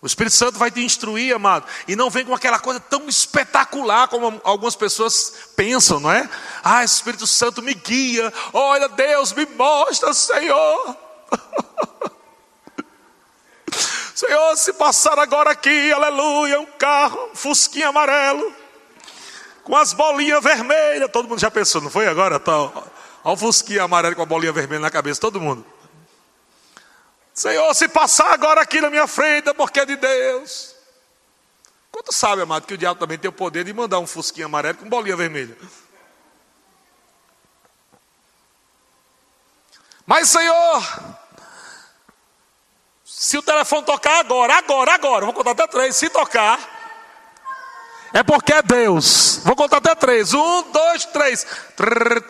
O 0.00 0.06
Espírito 0.06 0.36
Santo 0.36 0.58
vai 0.60 0.70
te 0.70 0.80
instruir, 0.80 1.34
amado, 1.34 1.66
e 1.88 1.96
não 1.96 2.08
vem 2.08 2.24
com 2.24 2.32
aquela 2.32 2.60
coisa 2.60 2.78
tão 2.78 3.08
espetacular 3.08 4.06
como 4.06 4.40
algumas 4.44 4.76
pessoas 4.76 5.50
pensam, 5.56 5.98
não 5.98 6.12
é? 6.12 6.28
Ah, 6.62 6.84
Espírito 6.84 7.26
Santo 7.26 7.60
me 7.60 7.74
guia, 7.74 8.32
olha, 8.52 8.88
Deus 8.88 9.32
me 9.32 9.44
mostra, 9.44 10.14
Senhor. 10.14 10.96
Senhor, 14.14 14.56
se 14.56 14.72
passar 14.72 15.18
agora 15.18 15.50
aqui, 15.50 15.92
aleluia, 15.92 16.60
um 16.60 16.66
carro, 16.66 17.30
um 17.32 17.36
fusquinha 17.36 17.88
amarelo, 17.88 18.54
com 19.68 19.76
as 19.76 19.92
bolinhas 19.92 20.42
vermelhas. 20.42 21.10
Todo 21.12 21.28
mundo 21.28 21.38
já 21.38 21.50
pensou, 21.50 21.82
não 21.82 21.90
foi 21.90 22.08
agora? 22.08 22.40
Tá, 22.40 22.56
olha 22.56 22.82
o 23.22 23.36
fusquinha 23.36 23.82
amarelo 23.82 24.16
com 24.16 24.22
a 24.22 24.26
bolinha 24.26 24.50
vermelha 24.50 24.80
na 24.80 24.90
cabeça, 24.90 25.20
todo 25.20 25.38
mundo. 25.38 25.64
Senhor, 27.34 27.72
se 27.74 27.86
passar 27.86 28.32
agora 28.32 28.62
aqui 28.62 28.80
na 28.80 28.88
minha 28.88 29.06
frente, 29.06 29.52
porque 29.52 29.80
é 29.80 29.84
de 29.84 29.96
Deus. 29.96 30.74
Quanto 31.92 32.14
sabe, 32.14 32.42
amado, 32.42 32.66
que 32.66 32.74
o 32.74 32.78
diabo 32.78 32.98
também 32.98 33.18
tem 33.18 33.28
o 33.28 33.32
poder 33.32 33.62
de 33.62 33.72
mandar 33.74 33.98
um 33.98 34.06
fusquinha 34.06 34.46
amarelo 34.46 34.78
com 34.78 34.88
bolinha 34.88 35.14
vermelha? 35.14 35.56
Mas, 40.06 40.30
Senhor, 40.30 41.14
se 43.04 43.36
o 43.36 43.42
telefone 43.42 43.84
tocar 43.84 44.20
agora, 44.20 44.54
agora, 44.56 44.94
agora, 44.94 45.24
vou 45.26 45.34
contar 45.34 45.50
até 45.50 45.66
três. 45.66 45.94
Se 45.94 46.08
tocar, 46.08 46.77
é 48.12 48.22
porque 48.22 48.52
é 48.52 48.62
Deus. 48.62 49.40
Vou 49.44 49.54
contar 49.54 49.78
até 49.78 49.94
três. 49.94 50.32
Um, 50.32 50.72
dois, 50.72 51.04
três. 51.06 51.46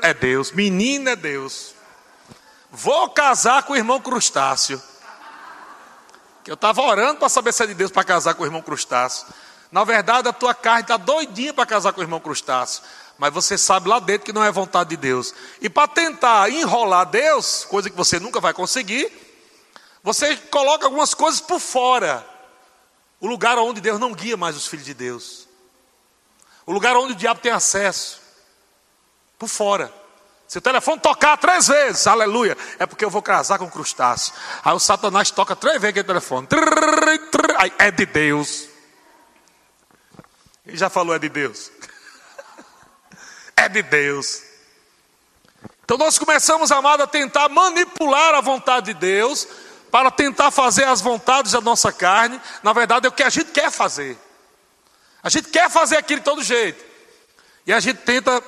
É 0.02 0.12
Deus. 0.12 0.52
Menina 0.52 1.10
é 1.10 1.16
Deus. 1.16 1.74
Vou 2.70 3.10
casar 3.10 3.62
com 3.62 3.72
o 3.72 3.76
irmão 3.76 4.00
Crustácio. 4.00 4.82
Que 6.44 6.50
eu 6.50 6.54
estava 6.54 6.82
orando 6.82 7.18
para 7.18 7.28
saber 7.28 7.52
se 7.52 7.62
é 7.62 7.66
de 7.66 7.74
Deus 7.74 7.90
para 7.90 8.04
casar 8.04 8.34
com 8.34 8.42
o 8.42 8.46
irmão 8.46 8.62
Crustácio. 8.62 9.26
Na 9.70 9.84
verdade, 9.84 10.28
a 10.28 10.32
tua 10.32 10.54
carne 10.54 10.82
está 10.82 10.96
doidinha 10.96 11.52
para 11.52 11.66
casar 11.66 11.92
com 11.92 12.00
o 12.00 12.04
irmão 12.04 12.20
Crustácio. 12.20 12.82
Mas 13.16 13.32
você 13.32 13.58
sabe 13.58 13.88
lá 13.88 13.98
dentro 13.98 14.24
que 14.24 14.32
não 14.32 14.44
é 14.44 14.50
vontade 14.50 14.90
de 14.90 14.96
Deus. 14.96 15.34
E 15.60 15.68
para 15.68 15.88
tentar 15.88 16.50
enrolar 16.50 17.06
Deus, 17.06 17.64
coisa 17.64 17.90
que 17.90 17.96
você 17.96 18.20
nunca 18.20 18.40
vai 18.40 18.52
conseguir, 18.52 19.10
você 20.02 20.36
coloca 20.36 20.86
algumas 20.86 21.14
coisas 21.14 21.40
por 21.40 21.58
fora. 21.58 22.24
O 23.20 23.26
lugar 23.26 23.58
onde 23.58 23.80
Deus 23.80 23.98
não 23.98 24.12
guia 24.12 24.36
mais 24.36 24.56
os 24.56 24.66
filhos 24.66 24.86
de 24.86 24.94
Deus. 24.94 25.47
O 26.68 26.72
lugar 26.72 26.94
onde 26.98 27.14
o 27.14 27.16
diabo 27.16 27.40
tem 27.40 27.50
acesso. 27.50 28.20
Por 29.38 29.48
fora. 29.48 29.90
Se 30.46 30.58
o 30.58 30.60
telefone 30.60 31.00
tocar 31.00 31.38
três 31.38 31.66
vezes, 31.66 32.06
aleluia, 32.06 32.58
é 32.78 32.84
porque 32.84 33.02
eu 33.02 33.08
vou 33.08 33.22
casar 33.22 33.58
com 33.58 33.70
crustáceo. 33.70 34.34
Aí 34.62 34.74
o 34.74 34.78
Satanás 34.78 35.30
toca 35.30 35.56
três 35.56 35.80
vezes 35.80 35.92
aquele 35.92 36.06
telefone. 36.06 36.46
Aí 37.56 37.72
é 37.78 37.90
de 37.90 38.04
Deus. 38.04 38.68
Ele 40.66 40.76
já 40.76 40.90
falou 40.90 41.14
é 41.14 41.18
de 41.18 41.30
Deus. 41.30 41.72
É 43.56 43.68
de 43.68 43.82
Deus. 43.82 44.42
Então 45.82 45.96
nós 45.96 46.18
começamos, 46.18 46.70
amado, 46.70 47.02
a 47.02 47.06
tentar 47.06 47.48
manipular 47.48 48.34
a 48.34 48.40
vontade 48.42 48.92
de 48.92 49.00
Deus 49.00 49.48
para 49.90 50.10
tentar 50.10 50.50
fazer 50.50 50.84
as 50.84 51.00
vontades 51.00 51.52
da 51.52 51.62
nossa 51.62 51.90
carne, 51.90 52.40
na 52.62 52.72
verdade 52.74 53.06
é 53.06 53.08
o 53.08 53.12
que 53.12 53.22
a 53.22 53.30
gente 53.30 53.52
quer 53.52 53.70
fazer. 53.70 54.16
A 55.28 55.30
gente 55.30 55.50
quer 55.50 55.68
fazer 55.68 55.98
aquilo 55.98 56.20
de 56.20 56.24
todo 56.24 56.42
jeito. 56.42 56.82
E 57.66 57.72
a 57.74 57.78
gente 57.80 57.98
tenta 57.98 58.42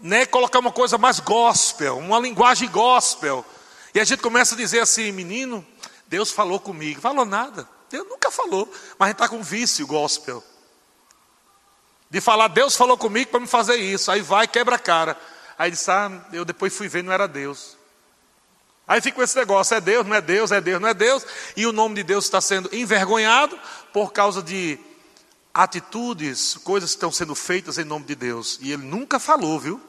né, 0.00 0.24
colocar 0.24 0.60
uma 0.60 0.70
coisa 0.70 0.96
mais 0.96 1.18
gospel, 1.18 1.98
uma 1.98 2.20
linguagem 2.20 2.68
gospel. 2.68 3.44
E 3.92 3.98
a 3.98 4.04
gente 4.04 4.22
começa 4.22 4.54
a 4.54 4.56
dizer 4.56 4.78
assim, 4.78 5.10
menino, 5.10 5.66
Deus 6.06 6.30
falou 6.30 6.60
comigo. 6.60 7.00
Falou 7.00 7.24
nada. 7.24 7.68
Deus 7.90 8.08
nunca 8.08 8.30
falou. 8.30 8.72
Mas 8.96 9.00
a 9.00 9.06
gente 9.06 9.16
está 9.16 9.28
com 9.28 9.42
vício 9.42 9.84
gospel. 9.84 10.44
De 12.08 12.20
falar, 12.20 12.46
Deus 12.46 12.76
falou 12.76 12.96
comigo 12.96 13.32
para 13.32 13.40
me 13.40 13.48
fazer 13.48 13.74
isso. 13.74 14.08
Aí 14.08 14.20
vai, 14.20 14.46
quebra 14.46 14.76
a 14.76 14.78
cara. 14.78 15.18
Aí 15.58 15.72
diz, 15.72 15.88
ah, 15.88 16.24
eu 16.32 16.44
depois 16.44 16.72
fui 16.72 16.86
ver, 16.86 17.02
não 17.02 17.12
era 17.12 17.26
Deus. 17.26 17.76
Aí 18.86 19.00
fica 19.00 19.16
com 19.16 19.24
esse 19.24 19.36
negócio: 19.36 19.74
é 19.74 19.80
Deus, 19.80 20.06
não 20.06 20.14
é 20.14 20.20
Deus, 20.20 20.52
é 20.52 20.60
Deus, 20.60 20.80
não 20.80 20.88
é 20.88 20.94
Deus, 20.94 21.26
e 21.56 21.66
o 21.66 21.72
nome 21.72 21.96
de 21.96 22.02
Deus 22.04 22.26
está 22.26 22.40
sendo 22.40 22.68
envergonhado 22.72 23.58
por 23.92 24.12
causa 24.12 24.40
de 24.40 24.78
atitudes, 25.54 26.54
coisas 26.64 26.90
que 26.90 26.96
estão 26.96 27.12
sendo 27.12 27.34
feitas 27.34 27.78
em 27.78 27.84
nome 27.84 28.06
de 28.06 28.14
Deus. 28.14 28.58
E 28.60 28.72
ele 28.72 28.84
nunca 28.84 29.18
falou, 29.18 29.58
viu? 29.58 29.80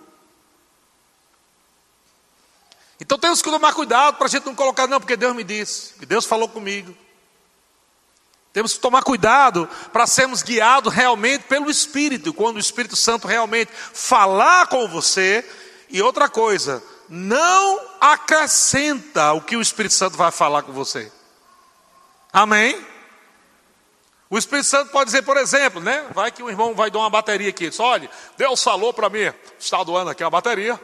Então 3.00 3.18
temos 3.18 3.42
que 3.42 3.50
tomar 3.50 3.74
cuidado 3.74 4.18
para 4.18 4.28
a 4.28 4.30
gente 4.30 4.46
não 4.46 4.56
colocar, 4.56 4.88
não, 4.88 5.00
porque 5.00 5.18
Deus 5.18 5.36
me 5.36 5.44
disse, 5.44 5.94
que 5.96 6.06
Deus 6.06 6.26
falou 6.26 6.48
comigo. 6.48 6.96
Temos 8.54 8.74
que 8.74 8.80
tomar 8.80 9.02
cuidado 9.02 9.68
para 9.92 10.06
sermos 10.06 10.44
guiados 10.44 10.94
realmente 10.94 11.46
pelo 11.46 11.72
Espírito, 11.72 12.34
quando 12.34 12.58
o 12.58 12.60
Espírito 12.60 12.96
Santo 12.96 13.28
realmente 13.28 13.72
falar 13.74 14.68
com 14.68 14.88
você. 14.88 15.44
E 15.90 16.02
outra 16.02 16.30
coisa, 16.30 16.84
não 17.10 17.80
acrescenta 18.00 19.34
o 19.34 19.42
que 19.42 19.58
o 19.58 19.62
Espírito 19.62 19.96
Santo 19.96 20.16
vai 20.16 20.32
falar 20.32 20.62
com 20.62 20.72
você. 20.72 21.12
Amém? 22.32 22.93
O 24.34 24.38
Espírito 24.40 24.66
Santo 24.66 24.90
pode 24.90 25.12
dizer, 25.12 25.22
por 25.22 25.38
exemplo, 25.38 25.80
né? 25.80 26.08
Vai 26.12 26.32
que 26.32 26.42
o 26.42 26.50
irmão 26.50 26.74
vai 26.74 26.90
dar 26.90 26.98
uma 26.98 27.10
bateria 27.12 27.50
aqui. 27.50 27.70
Diz, 27.70 27.80
olha, 27.80 28.10
Deus 28.36 28.64
falou 28.64 28.92
para 28.92 29.08
mim, 29.08 29.32
está 29.60 29.84
doando 29.84 30.10
aqui 30.10 30.24
a 30.24 30.30
bateria, 30.32 30.82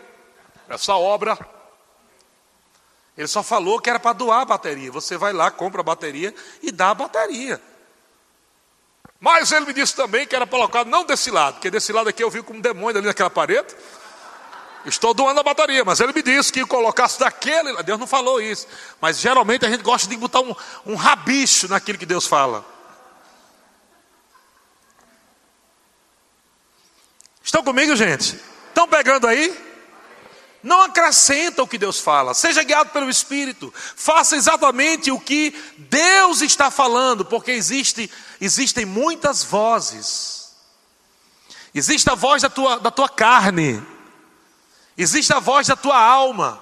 essa 0.70 0.94
obra. 0.94 1.36
Ele 3.18 3.28
só 3.28 3.42
falou 3.42 3.82
que 3.82 3.90
era 3.90 4.00
para 4.00 4.14
doar 4.14 4.42
a 4.42 4.46
bateria. 4.46 4.92
Você 4.92 5.18
vai 5.18 5.34
lá, 5.34 5.50
compra 5.50 5.82
a 5.82 5.84
bateria 5.84 6.32
e 6.62 6.72
dá 6.72 6.92
a 6.92 6.94
bateria. 6.94 7.60
Mas 9.20 9.52
ele 9.52 9.66
me 9.66 9.74
disse 9.74 9.96
também 9.96 10.28
que 10.28 10.36
era 10.36 10.46
para 10.46 10.56
colocar 10.56 10.86
não 10.86 11.04
desse 11.04 11.32
lado, 11.32 11.56
porque 11.56 11.72
desse 11.72 11.92
lado 11.92 12.08
aqui 12.08 12.24
eu 12.24 12.30
vi 12.30 12.44
como 12.44 12.60
um 12.60 12.62
demônio 12.62 13.00
ali 13.00 13.08
naquela 13.08 13.32
parede. 13.32 13.76
Estou 14.86 15.12
doando 15.12 15.40
a 15.40 15.44
bateria, 15.44 15.84
mas 15.84 16.00
ele 16.00 16.14
me 16.14 16.22
disse 16.22 16.54
que 16.54 16.64
colocasse 16.68 17.20
daquele. 17.20 17.82
Deus 17.82 18.00
não 18.00 18.06
falou 18.06 18.40
isso. 18.40 18.68
Mas 19.02 19.20
geralmente 19.20 19.66
a 19.66 19.70
gente 19.72 19.82
gosta 19.82 20.08
de 20.08 20.16
botar 20.18 20.42
um, 20.42 20.56
um 20.86 20.94
rabicho 20.94 21.68
naquilo 21.68 21.98
que 21.98 22.06
Deus 22.06 22.28
fala. 22.28 22.78
Estão 27.50 27.64
comigo, 27.64 27.96
gente? 27.96 28.40
Estão 28.68 28.88
pegando 28.88 29.26
aí? 29.26 29.60
Não 30.62 30.84
acrescenta 30.84 31.64
o 31.64 31.68
que 31.68 31.80
Deus 31.80 32.00
fala, 32.00 32.36
seja 32.36 32.62
guiado 32.62 32.92
pelo 32.92 33.10
Espírito, 33.10 33.74
faça 33.96 34.36
exatamente 34.36 35.10
o 35.10 35.20
que 35.20 35.60
Deus 35.76 36.44
está 36.44 36.70
falando, 36.70 37.26
porque 37.26 37.50
existe, 37.50 38.08
existem 38.40 38.86
muitas 38.86 39.44
vozes. 39.44 40.52
Existe 41.74 42.08
a 42.12 42.14
voz 42.14 42.44
da 42.44 42.52
tua, 42.52 42.80
da 42.80 42.92
tua 42.92 43.10
carne, 43.10 43.84
Existe 44.96 45.34
a 45.34 45.40
voz 45.40 45.66
da 45.66 45.76
tua 45.76 46.00
alma. 46.00 46.62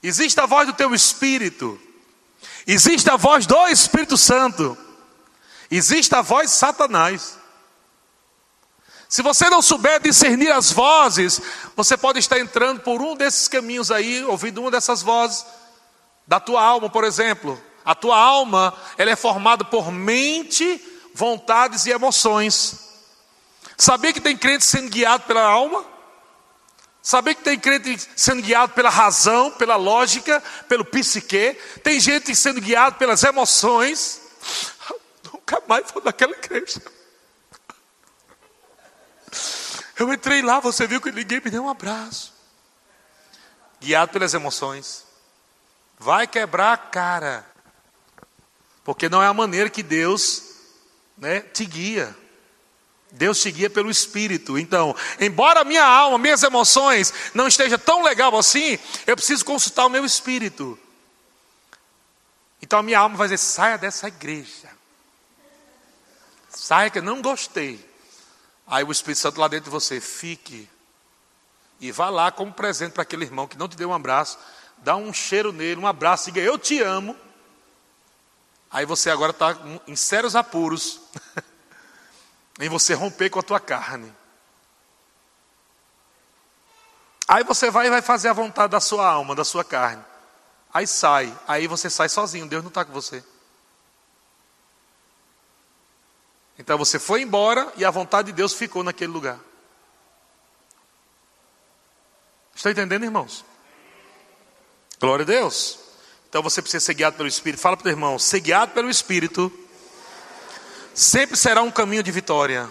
Existe 0.00 0.38
a 0.38 0.46
voz 0.46 0.68
do 0.68 0.72
teu 0.72 0.94
espírito. 0.94 1.80
Existe 2.64 3.10
a 3.10 3.16
voz 3.16 3.44
do 3.44 3.66
Espírito 3.66 4.16
Santo. 4.16 4.78
Existe 5.68 6.14
a 6.14 6.22
voz 6.22 6.50
de 6.50 6.56
Satanás. 6.56 7.42
Se 9.14 9.22
você 9.22 9.48
não 9.48 9.62
souber 9.62 10.00
discernir 10.00 10.50
as 10.50 10.72
vozes, 10.72 11.40
você 11.76 11.96
pode 11.96 12.18
estar 12.18 12.36
entrando 12.40 12.80
por 12.80 13.00
um 13.00 13.14
desses 13.14 13.46
caminhos 13.46 13.92
aí, 13.92 14.24
ouvindo 14.24 14.60
uma 14.60 14.72
dessas 14.72 15.02
vozes 15.02 15.46
da 16.26 16.40
tua 16.40 16.60
alma, 16.60 16.90
por 16.90 17.04
exemplo. 17.04 17.62
A 17.84 17.94
tua 17.94 18.18
alma, 18.18 18.74
ela 18.98 19.12
é 19.12 19.14
formada 19.14 19.64
por 19.64 19.92
mente, 19.92 20.82
vontades 21.14 21.86
e 21.86 21.92
emoções. 21.92 22.90
Sabia 23.78 24.12
que 24.12 24.20
tem 24.20 24.36
crente 24.36 24.64
sendo 24.64 24.90
guiado 24.90 25.22
pela 25.28 25.42
alma? 25.42 25.84
Saber 27.00 27.36
que 27.36 27.44
tem 27.44 27.56
crente 27.56 28.08
sendo 28.16 28.42
guiado 28.42 28.72
pela 28.72 28.90
razão, 28.90 29.48
pela 29.52 29.76
lógica, 29.76 30.42
pelo 30.68 30.84
psique. 30.84 31.56
Tem 31.84 32.00
gente 32.00 32.34
sendo 32.34 32.60
guiado 32.60 32.96
pelas 32.96 33.22
emoções. 33.22 34.20
Nunca 35.32 35.62
mais 35.68 35.88
vou 35.92 36.02
naquela 36.02 36.32
igreja. 36.32 36.82
Eu 39.98 40.12
entrei 40.12 40.42
lá, 40.42 40.60
você 40.60 40.86
viu 40.86 41.00
que 41.00 41.12
ninguém 41.12 41.40
me 41.44 41.50
deu 41.50 41.64
um 41.64 41.68
abraço. 41.68 42.32
Guiado 43.80 44.12
pelas 44.12 44.34
emoções. 44.34 45.04
Vai 45.98 46.26
quebrar 46.26 46.72
a 46.72 46.76
cara. 46.76 47.46
Porque 48.82 49.08
não 49.08 49.22
é 49.22 49.26
a 49.26 49.34
maneira 49.34 49.70
que 49.70 49.82
Deus 49.82 50.42
né, 51.16 51.40
te 51.40 51.64
guia. 51.64 52.14
Deus 53.10 53.40
te 53.40 53.50
guia 53.50 53.70
pelo 53.70 53.90
Espírito. 53.90 54.58
Então, 54.58 54.94
embora 55.20 55.64
minha 55.64 55.84
alma, 55.84 56.18
minhas 56.18 56.42
emoções 56.42 57.12
não 57.32 57.46
esteja 57.46 57.78
tão 57.78 58.02
legal 58.02 58.36
assim, 58.36 58.78
eu 59.06 59.14
preciso 59.14 59.44
consultar 59.44 59.86
o 59.86 59.90
meu 59.90 60.04
Espírito. 60.04 60.78
Então 62.60 62.78
a 62.78 62.82
minha 62.82 62.98
alma 62.98 63.16
vai 63.16 63.28
dizer: 63.28 63.38
saia 63.38 63.78
dessa 63.78 64.08
igreja. 64.08 64.70
Saia 66.48 66.90
que 66.90 66.98
eu 66.98 67.02
não 67.02 67.20
gostei. 67.20 67.93
Aí 68.66 68.84
o 68.84 68.92
Espírito 68.92 69.20
Santo 69.20 69.40
lá 69.40 69.48
dentro 69.48 69.64
de 69.64 69.70
você, 69.70 70.00
fique. 70.00 70.68
E 71.80 71.92
vá 71.92 72.08
lá 72.08 72.30
como 72.30 72.52
presente 72.52 72.92
para 72.92 73.02
aquele 73.02 73.24
irmão 73.24 73.46
que 73.46 73.58
não 73.58 73.68
te 73.68 73.76
deu 73.76 73.90
um 73.90 73.94
abraço. 73.94 74.38
Dá 74.78 74.96
um 74.96 75.12
cheiro 75.12 75.52
nele, 75.52 75.80
um 75.80 75.86
abraço, 75.86 76.26
diga: 76.26 76.40
Eu 76.40 76.58
te 76.58 76.80
amo. 76.80 77.16
Aí 78.70 78.86
você 78.86 79.10
agora 79.10 79.30
está 79.30 79.56
em 79.86 79.96
sérios 79.96 80.34
apuros. 80.34 81.00
em 82.58 82.68
você 82.68 82.94
romper 82.94 83.30
com 83.30 83.40
a 83.40 83.42
tua 83.42 83.60
carne. 83.60 84.12
Aí 87.26 87.42
você 87.42 87.70
vai 87.70 87.86
e 87.86 87.90
vai 87.90 88.02
fazer 88.02 88.28
a 88.28 88.32
vontade 88.32 88.70
da 88.70 88.80
sua 88.80 89.06
alma, 89.08 89.34
da 89.34 89.44
sua 89.44 89.64
carne. 89.64 90.04
Aí 90.72 90.86
sai, 90.86 91.36
aí 91.46 91.66
você 91.66 91.88
sai 91.88 92.08
sozinho, 92.08 92.48
Deus 92.48 92.62
não 92.62 92.68
está 92.68 92.84
com 92.84 92.92
você. 92.92 93.24
Então 96.58 96.78
você 96.78 96.98
foi 96.98 97.22
embora 97.22 97.72
e 97.76 97.84
a 97.84 97.90
vontade 97.90 98.26
de 98.26 98.32
Deus 98.32 98.54
ficou 98.54 98.82
naquele 98.82 99.12
lugar. 99.12 99.38
Está 102.54 102.70
entendendo, 102.70 103.04
irmãos? 103.04 103.44
Glória 105.00 105.24
a 105.24 105.26
Deus. 105.26 105.78
Então 106.28 106.42
você 106.42 106.62
precisa 106.62 106.84
ser 106.84 106.94
guiado 106.94 107.16
pelo 107.16 107.28
Espírito. 107.28 107.60
Fala 107.60 107.76
para 107.76 107.86
o 107.86 107.90
irmão: 107.90 108.18
ser 108.18 108.40
guiado 108.40 108.72
pelo 108.72 108.88
Espírito 108.88 109.52
sempre 110.94 111.36
será 111.36 111.62
um 111.62 111.70
caminho 111.70 112.02
de 112.02 112.12
vitória. 112.12 112.68